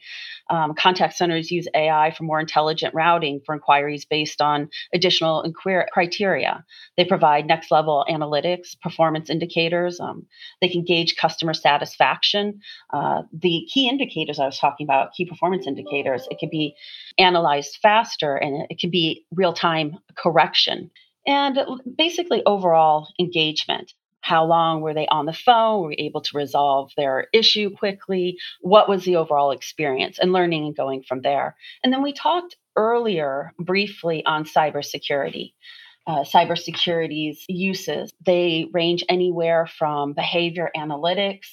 Um, 0.51 0.75
contact 0.75 1.15
centers 1.15 1.51
use 1.51 1.67
AI 1.75 2.11
for 2.11 2.25
more 2.25 2.41
intelligent 2.41 2.93
routing 2.93 3.41
for 3.47 3.55
inquiries 3.55 4.05
based 4.05 4.43
on 4.43 4.69
additional 4.93 5.43
inquir- 5.45 5.87
criteria. 5.91 6.63
They 6.99 7.07
provide 7.07 7.47
next 7.47 7.71
level 7.71 8.05
analytics, 8.11 8.79
performance 8.79 9.31
indicators. 9.31 9.99
Um, 9.99 10.27
they 10.61 10.69
can 10.69 10.85
gauge 10.85 11.17
customer 11.17 11.55
satisfaction. 11.55 12.61
Uh, 12.93 13.23
the 13.33 13.67
key 13.73 13.89
indicators 13.89 14.39
I 14.39 14.45
was 14.45 14.59
talking 14.59 14.87
about, 14.87 15.15
key 15.15 15.25
performance 15.25 15.67
indicators, 15.67 16.29
it 16.31 16.39
can 16.39 16.51
be 16.51 16.75
analyzed 17.17 17.79
faster 17.81 18.37
and 18.37 18.67
it 18.69 18.79
can 18.79 18.91
be 18.91 19.25
real 19.33 19.55
time 19.55 19.99
correction. 20.17 20.91
And 21.31 21.59
basically, 21.97 22.43
overall 22.45 23.09
engagement 23.19 23.95
how 24.21 24.45
long 24.45 24.81
were 24.81 24.95
they 24.95 25.07
on 25.07 25.27
the 25.27 25.33
phone? 25.33 25.83
Were 25.83 25.89
we 25.89 25.95
able 25.97 26.21
to 26.21 26.37
resolve 26.37 26.93
their 26.97 27.29
issue 27.33 27.71
quickly? 27.71 28.39
What 28.61 28.89
was 28.89 29.05
the 29.05 29.17
overall 29.17 29.51
experience? 29.51 30.19
And 30.19 30.33
learning 30.33 30.67
and 30.67 30.77
going 30.77 31.03
from 31.03 31.23
there. 31.23 31.57
And 31.83 31.93
then 31.93 32.03
we 32.03 32.13
talked 32.13 32.57
earlier 32.77 33.53
briefly 33.59 34.25
on 34.25 34.45
cybersecurity. 34.45 35.55
Uh, 36.07 36.25
cybersecurity's 36.25 37.45
uses. 37.49 38.13
They 38.25 38.67
range 38.73 39.05
anywhere 39.09 39.67
from 39.67 40.13
behavior 40.13 40.71
analytics 40.77 41.49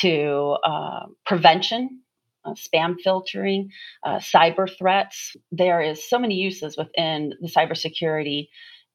to 0.00 0.56
uh, 0.64 1.06
prevention, 1.26 2.00
uh, 2.44 2.54
spam 2.54 2.96
filtering, 3.02 3.70
uh, 4.02 4.16
cyber 4.16 4.68
threats. 4.78 5.36
There 5.50 5.80
is 5.80 6.08
so 6.08 6.18
many 6.18 6.36
uses 6.36 6.76
within 6.76 7.34
the 7.40 7.48
cybersecurity 7.48 8.48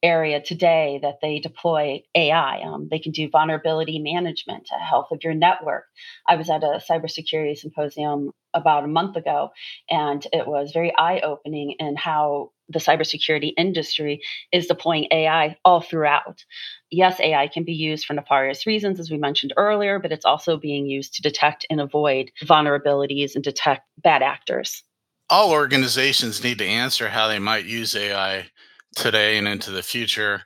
area 0.04 0.42
today 0.42 1.00
that 1.02 1.20
they 1.22 1.40
deploy 1.40 2.04
AI. 2.16 2.62
Um, 2.62 2.88
they 2.90 3.00
can 3.00 3.12
do 3.12 3.30
vulnerability 3.30 4.00
management, 4.00 4.68
health 4.70 5.08
of 5.12 5.24
your 5.24 5.34
network. 5.34 5.86
I 6.28 6.36
was 6.36 6.50
at 6.50 6.64
a 6.64 6.82
cybersecurity 6.90 7.58
symposium 7.58 8.32
about 8.54 8.84
a 8.84 8.88
month 8.88 9.16
ago, 9.16 9.50
and 9.90 10.26
it 10.32 10.48
was 10.48 10.72
very 10.72 10.94
eye 10.98 11.20
opening 11.22 11.76
in 11.80 11.96
how 11.96 12.52
the 12.70 12.80
cybersecurity 12.80 13.54
industry 13.58 14.22
is 14.52 14.68
deploying 14.68 15.08
AI 15.12 15.58
all 15.64 15.82
throughout. 15.82 16.44
Yes, 16.92 17.20
AI 17.20 17.48
can 17.48 17.64
be 17.64 17.74
used 17.74 18.06
for 18.06 18.14
nefarious 18.14 18.66
reasons, 18.66 19.00
as 19.00 19.10
we 19.10 19.18
mentioned 19.18 19.54
earlier, 19.58 20.00
but 20.00 20.12
it's 20.12 20.26
also 20.26 20.58
being 20.58 20.86
used 20.86 21.14
to 21.16 21.22
detect 21.22 21.66
and 21.70 21.80
avoid 21.80 22.32
vulnerabilities 22.44 23.36
and 23.36 23.44
detect 23.44 23.84
bad 23.98 24.22
actors. 24.22 24.84
All 25.30 25.52
organizations 25.52 26.44
need 26.44 26.58
to 26.60 26.66
answer 26.66 27.10
how 27.10 27.28
they 27.28 27.40
might 27.40 27.66
use 27.66 27.96
AI 27.96 28.50
today 28.96 29.38
and 29.38 29.48
into 29.48 29.72
the 29.72 29.84
future. 29.84 30.44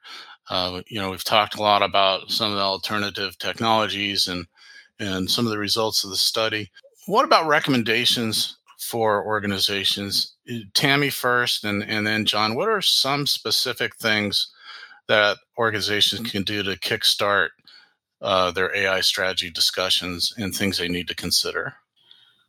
Uh, 0.49 0.81
you 0.87 0.99
know, 0.99 1.11
we've 1.11 1.23
talked 1.23 1.55
a 1.55 1.61
lot 1.61 1.81
about 1.81 2.29
some 2.31 2.51
of 2.51 2.57
the 2.57 2.63
alternative 2.63 3.37
technologies 3.37 4.27
and 4.27 4.45
and 4.99 5.29
some 5.29 5.45
of 5.45 5.51
the 5.51 5.57
results 5.57 6.03
of 6.03 6.09
the 6.11 6.17
study. 6.17 6.69
What 7.07 7.25
about 7.25 7.47
recommendations 7.47 8.57
for 8.79 9.25
organizations? 9.25 10.35
Tammy 10.73 11.09
first, 11.09 11.63
and 11.63 11.83
and 11.83 12.05
then 12.05 12.25
John. 12.25 12.55
What 12.55 12.69
are 12.69 12.81
some 12.81 13.25
specific 13.25 13.95
things 13.95 14.51
that 15.07 15.37
organizations 15.57 16.31
can 16.31 16.43
do 16.43 16.63
to 16.63 16.79
kickstart 16.79 17.49
uh, 18.21 18.51
their 18.51 18.75
AI 18.75 19.01
strategy 19.01 19.49
discussions 19.49 20.33
and 20.37 20.53
things 20.53 20.77
they 20.77 20.87
need 20.87 21.07
to 21.07 21.15
consider? 21.15 21.75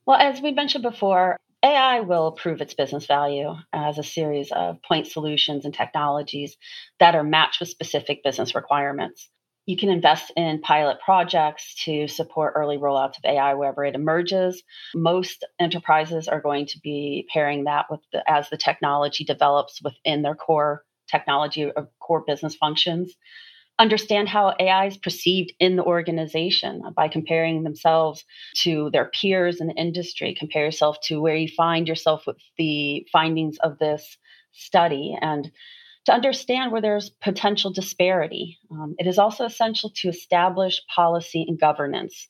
Well, 0.06 0.18
as 0.18 0.40
we 0.40 0.52
mentioned 0.52 0.82
before, 0.82 1.38
AI 1.62 2.00
will 2.00 2.32
prove 2.32 2.60
its 2.60 2.74
business 2.74 3.06
value 3.06 3.54
as 3.72 3.98
a 3.98 4.02
series 4.02 4.50
of 4.52 4.82
point 4.82 5.06
solutions 5.06 5.64
and 5.64 5.72
technologies 5.72 6.56
that 6.98 7.14
are 7.14 7.22
matched 7.22 7.60
with 7.60 7.68
specific 7.68 8.24
business 8.24 8.54
requirements. 8.54 9.28
You 9.66 9.76
can 9.76 9.90
invest 9.90 10.32
in 10.36 10.60
pilot 10.60 10.98
projects 11.04 11.76
to 11.84 12.08
support 12.08 12.54
early 12.56 12.78
rollouts 12.78 13.18
of 13.18 13.24
AI 13.24 13.54
wherever 13.54 13.84
it 13.84 13.94
emerges. 13.94 14.60
Most 14.92 15.44
enterprises 15.60 16.26
are 16.26 16.40
going 16.40 16.66
to 16.66 16.80
be 16.80 17.28
pairing 17.32 17.64
that 17.64 17.86
with 17.88 18.00
the, 18.12 18.28
as 18.28 18.50
the 18.50 18.56
technology 18.56 19.22
develops 19.24 19.80
within 19.80 20.22
their 20.22 20.34
core 20.34 20.82
technology 21.08 21.70
or 21.76 21.88
core 22.00 22.24
business 22.26 22.56
functions 22.56 23.14
understand 23.78 24.28
how 24.28 24.54
AI 24.60 24.86
is 24.86 24.96
perceived 24.96 25.52
in 25.58 25.76
the 25.76 25.84
organization 25.84 26.82
by 26.94 27.08
comparing 27.08 27.62
themselves 27.62 28.24
to 28.56 28.90
their 28.90 29.06
peers 29.06 29.60
in 29.60 29.68
the 29.68 29.74
industry. 29.74 30.34
Compare 30.38 30.66
yourself 30.66 30.98
to 31.04 31.20
where 31.20 31.36
you 31.36 31.48
find 31.48 31.88
yourself 31.88 32.26
with 32.26 32.36
the 32.58 33.06
findings 33.12 33.58
of 33.58 33.78
this 33.78 34.18
study 34.52 35.16
and 35.20 35.50
to 36.04 36.12
understand 36.12 36.72
where 36.72 36.80
there's 36.80 37.10
potential 37.10 37.70
disparity. 37.72 38.58
Um, 38.70 38.94
it 38.98 39.06
is 39.06 39.18
also 39.18 39.44
essential 39.44 39.90
to 39.96 40.08
establish 40.08 40.80
policy 40.92 41.44
and 41.46 41.58
governance, 41.58 42.26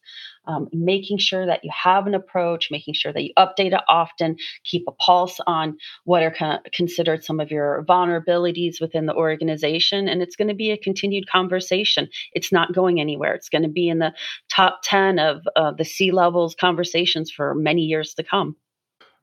um, 0.46 0.68
making 0.72 1.18
sure 1.18 1.46
that 1.46 1.64
you 1.64 1.70
have 1.72 2.06
an 2.06 2.14
approach, 2.14 2.70
making 2.70 2.94
sure 2.94 3.12
that 3.12 3.22
you 3.22 3.32
update 3.38 3.72
it 3.72 3.80
often, 3.88 4.36
keep 4.64 4.84
a 4.86 4.92
pulse 4.92 5.40
on 5.46 5.78
what 6.04 6.22
are 6.22 6.30
con- 6.30 6.60
considered 6.72 7.24
some 7.24 7.40
of 7.40 7.50
your 7.50 7.84
vulnerabilities 7.88 8.80
within 8.80 9.06
the 9.06 9.14
organization. 9.14 10.06
And 10.06 10.20
it's 10.20 10.36
going 10.36 10.48
to 10.48 10.54
be 10.54 10.70
a 10.70 10.76
continued 10.76 11.28
conversation. 11.28 12.08
It's 12.34 12.52
not 12.52 12.74
going 12.74 13.00
anywhere. 13.00 13.34
It's 13.34 13.48
going 13.48 13.62
to 13.62 13.68
be 13.68 13.88
in 13.88 14.00
the 14.00 14.12
top 14.50 14.80
10 14.84 15.18
of 15.18 15.48
uh, 15.56 15.72
the 15.72 15.84
C 15.84 16.10
levels 16.10 16.54
conversations 16.54 17.30
for 17.30 17.54
many 17.54 17.82
years 17.82 18.12
to 18.14 18.22
come. 18.22 18.56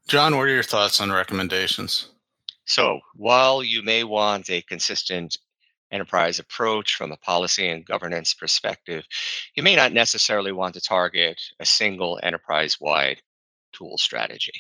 John, 0.08 0.36
what 0.36 0.48
are 0.48 0.54
your 0.54 0.64
thoughts 0.64 1.00
on 1.00 1.12
recommendations? 1.12 2.08
So 2.70 3.00
while 3.16 3.64
you 3.64 3.82
may 3.82 4.04
want 4.04 4.48
a 4.52 4.62
consistent 4.62 5.40
enterprise 5.92 6.38
approach 6.38 6.94
from 6.94 7.12
a 7.12 7.18
policy 7.18 7.68
and 7.68 7.84
governance 7.84 8.36
perspective, 8.36 9.06
you 9.56 9.64
may 9.64 9.76
not 9.76 9.92
necessarily 9.92 10.52
want 10.52 10.76
to 10.76 10.82
target 10.82 11.42
a 11.60 11.66
single 11.66 12.20
enterprise 12.22 12.78
wide 12.80 13.24
tool 13.74 13.98
strategy 13.98 14.54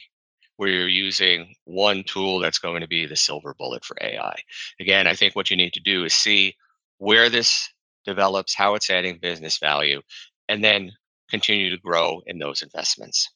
where 0.57 0.69
you're 0.69 0.87
using 0.87 1.53
one 1.65 2.03
tool 2.03 2.39
that's 2.39 2.57
going 2.57 2.81
to 2.81 2.87
be 2.87 3.05
the 3.05 3.15
silver 3.15 3.53
bullet 3.59 3.85
for 3.85 3.95
AI. 4.01 4.35
Again, 4.79 5.05
I 5.05 5.13
think 5.13 5.35
what 5.35 5.51
you 5.51 5.55
need 5.55 5.73
to 5.73 5.79
do 5.79 6.03
is 6.03 6.15
see 6.15 6.55
where 6.97 7.29
this 7.29 7.69
develops, 8.05 8.55
how 8.55 8.73
it's 8.73 8.89
adding 8.89 9.19
business 9.21 9.59
value, 9.59 10.01
and 10.47 10.63
then 10.63 10.91
continue 11.29 11.69
to 11.69 11.77
grow 11.77 12.23
in 12.25 12.39
those 12.39 12.63
investments. 12.63 13.29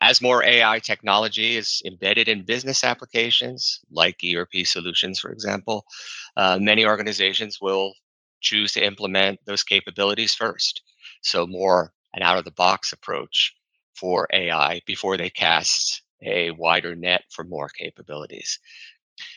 As 0.00 0.20
more 0.20 0.42
AI 0.42 0.80
technology 0.80 1.56
is 1.56 1.80
embedded 1.84 2.28
in 2.28 2.44
business 2.44 2.82
applications, 2.82 3.80
like 3.90 4.20
ERP 4.24 4.64
solutions, 4.64 5.20
for 5.20 5.30
example, 5.30 5.84
uh, 6.36 6.58
many 6.60 6.84
organizations 6.84 7.60
will 7.60 7.94
choose 8.40 8.72
to 8.72 8.84
implement 8.84 9.38
those 9.46 9.62
capabilities 9.62 10.34
first. 10.34 10.82
So, 11.22 11.46
more 11.46 11.92
an 12.14 12.22
out 12.22 12.38
of 12.38 12.44
the 12.44 12.50
box 12.50 12.92
approach 12.92 13.54
for 13.94 14.26
AI 14.32 14.80
before 14.86 15.16
they 15.16 15.30
cast 15.30 16.02
a 16.22 16.50
wider 16.52 16.94
net 16.94 17.24
for 17.30 17.44
more 17.44 17.68
capabilities. 17.68 18.58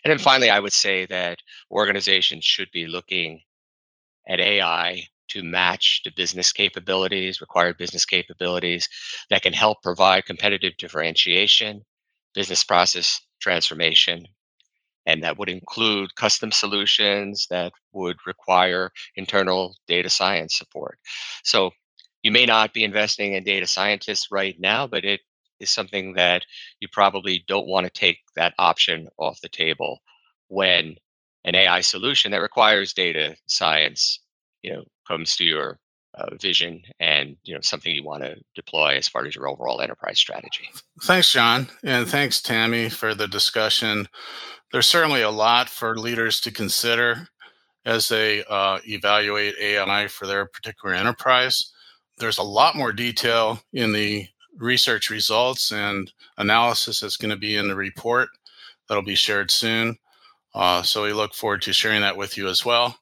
And 0.03 0.11
then 0.11 0.17
finally, 0.17 0.49
I 0.49 0.59
would 0.59 0.73
say 0.73 1.05
that 1.07 1.39
organizations 1.71 2.43
should 2.43 2.69
be 2.71 2.87
looking 2.87 3.41
at 4.27 4.39
AI 4.39 5.07
to 5.29 5.43
match 5.43 6.01
the 6.03 6.11
business 6.11 6.51
capabilities, 6.51 7.41
required 7.41 7.77
business 7.77 8.05
capabilities 8.05 8.87
that 9.29 9.41
can 9.41 9.53
help 9.53 9.81
provide 9.83 10.25
competitive 10.25 10.73
differentiation, 10.77 11.83
business 12.33 12.63
process 12.63 13.21
transformation, 13.39 14.25
and 15.05 15.23
that 15.23 15.37
would 15.37 15.49
include 15.49 16.15
custom 16.15 16.51
solutions 16.51 17.47
that 17.49 17.71
would 17.93 18.17
require 18.27 18.91
internal 19.15 19.75
data 19.87 20.09
science 20.09 20.57
support. 20.57 20.99
So 21.43 21.71
you 22.23 22.31
may 22.31 22.45
not 22.45 22.73
be 22.73 22.83
investing 22.83 23.33
in 23.33 23.43
data 23.43 23.65
scientists 23.65 24.27
right 24.31 24.55
now, 24.59 24.87
but 24.87 25.05
it 25.05 25.21
is 25.59 25.69
something 25.69 26.13
that 26.13 26.45
you 26.79 26.87
probably 26.91 27.43
don't 27.47 27.67
want 27.67 27.85
to 27.85 27.91
take 27.91 28.19
that 28.35 28.53
option 28.59 29.07
off 29.17 29.41
the 29.41 29.49
table 29.49 29.99
when 30.47 30.95
an 31.45 31.55
AI 31.55 31.81
solution 31.81 32.31
that 32.31 32.41
requires 32.41 32.93
data 32.93 33.35
science 33.47 34.19
you 34.63 34.73
know 34.73 34.83
comes 35.07 35.35
to 35.37 35.43
your 35.43 35.79
uh, 36.15 36.35
vision 36.35 36.81
and 36.99 37.35
you 37.43 37.53
know 37.53 37.61
something 37.61 37.95
you 37.95 38.03
want 38.03 38.23
to 38.23 38.35
deploy 38.55 38.95
as 38.95 39.09
part 39.09 39.27
of 39.27 39.35
your 39.35 39.47
overall 39.47 39.81
enterprise 39.81 40.19
strategy. 40.19 40.69
Thanks, 41.03 41.31
John, 41.31 41.67
and 41.83 42.07
thanks, 42.07 42.41
Tammy, 42.41 42.89
for 42.89 43.13
the 43.13 43.27
discussion. 43.27 44.07
There's 44.71 44.87
certainly 44.87 45.21
a 45.21 45.31
lot 45.31 45.69
for 45.69 45.97
leaders 45.97 46.39
to 46.41 46.51
consider 46.51 47.27
as 47.85 48.07
they 48.07 48.43
uh, 48.49 48.79
evaluate 48.85 49.55
AI 49.59 50.07
for 50.07 50.27
their 50.27 50.45
particular 50.45 50.93
enterprise. 50.93 51.71
There's 52.17 52.37
a 52.37 52.43
lot 52.43 52.75
more 52.75 52.91
detail 52.91 53.61
in 53.73 53.93
the 53.93 54.27
research 54.57 55.09
results 55.09 55.71
and 55.71 56.11
analysis 56.37 56.99
that's 56.99 57.17
going 57.17 57.29
to 57.29 57.37
be 57.37 57.55
in 57.55 57.67
the 57.67 57.75
report 57.75 58.29
that'll 58.87 59.03
be 59.03 59.15
shared 59.15 59.49
soon. 59.49 59.97
Uh, 60.53 60.81
so 60.81 61.03
we 61.03 61.13
look 61.13 61.33
forward 61.33 61.61
to 61.61 61.73
sharing 61.73 62.01
that 62.01 62.17
with 62.17 62.37
you 62.37 62.47
as 62.47 62.65
well. 62.65 62.97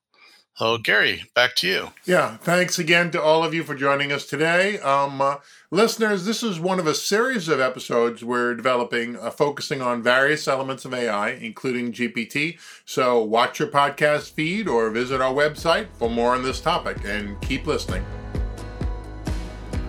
Oh, 0.59 0.79
Gary, 0.79 1.25
back 1.35 1.53
to 1.57 1.67
you. 1.67 1.91
Yeah, 2.05 2.37
thanks 2.37 2.79
again 2.79 3.11
to 3.11 3.21
all 3.21 3.43
of 3.43 3.53
you 3.53 3.63
for 3.63 3.75
joining 3.75 4.11
us 4.11 4.25
today. 4.25 4.79
Um, 4.79 5.21
uh, 5.21 5.35
listeners, 5.69 6.25
this 6.25 6.41
is 6.41 6.59
one 6.59 6.79
of 6.79 6.87
a 6.87 6.95
series 6.95 7.47
of 7.47 7.59
episodes 7.59 8.23
we're 8.23 8.55
developing 8.55 9.17
uh, 9.17 9.29
focusing 9.29 9.83
on 9.83 10.01
various 10.01 10.47
elements 10.47 10.83
of 10.83 10.95
AI, 10.95 11.29
including 11.29 11.91
GPT. 11.91 12.57
So 12.85 13.23
watch 13.23 13.59
your 13.59 13.67
podcast 13.67 14.31
feed 14.31 14.67
or 14.67 14.89
visit 14.89 15.21
our 15.21 15.31
website 15.31 15.89
for 15.93 16.09
more 16.09 16.33
on 16.33 16.41
this 16.41 16.59
topic 16.59 16.97
and 17.05 17.39
keep 17.41 17.67
listening. 17.67 18.03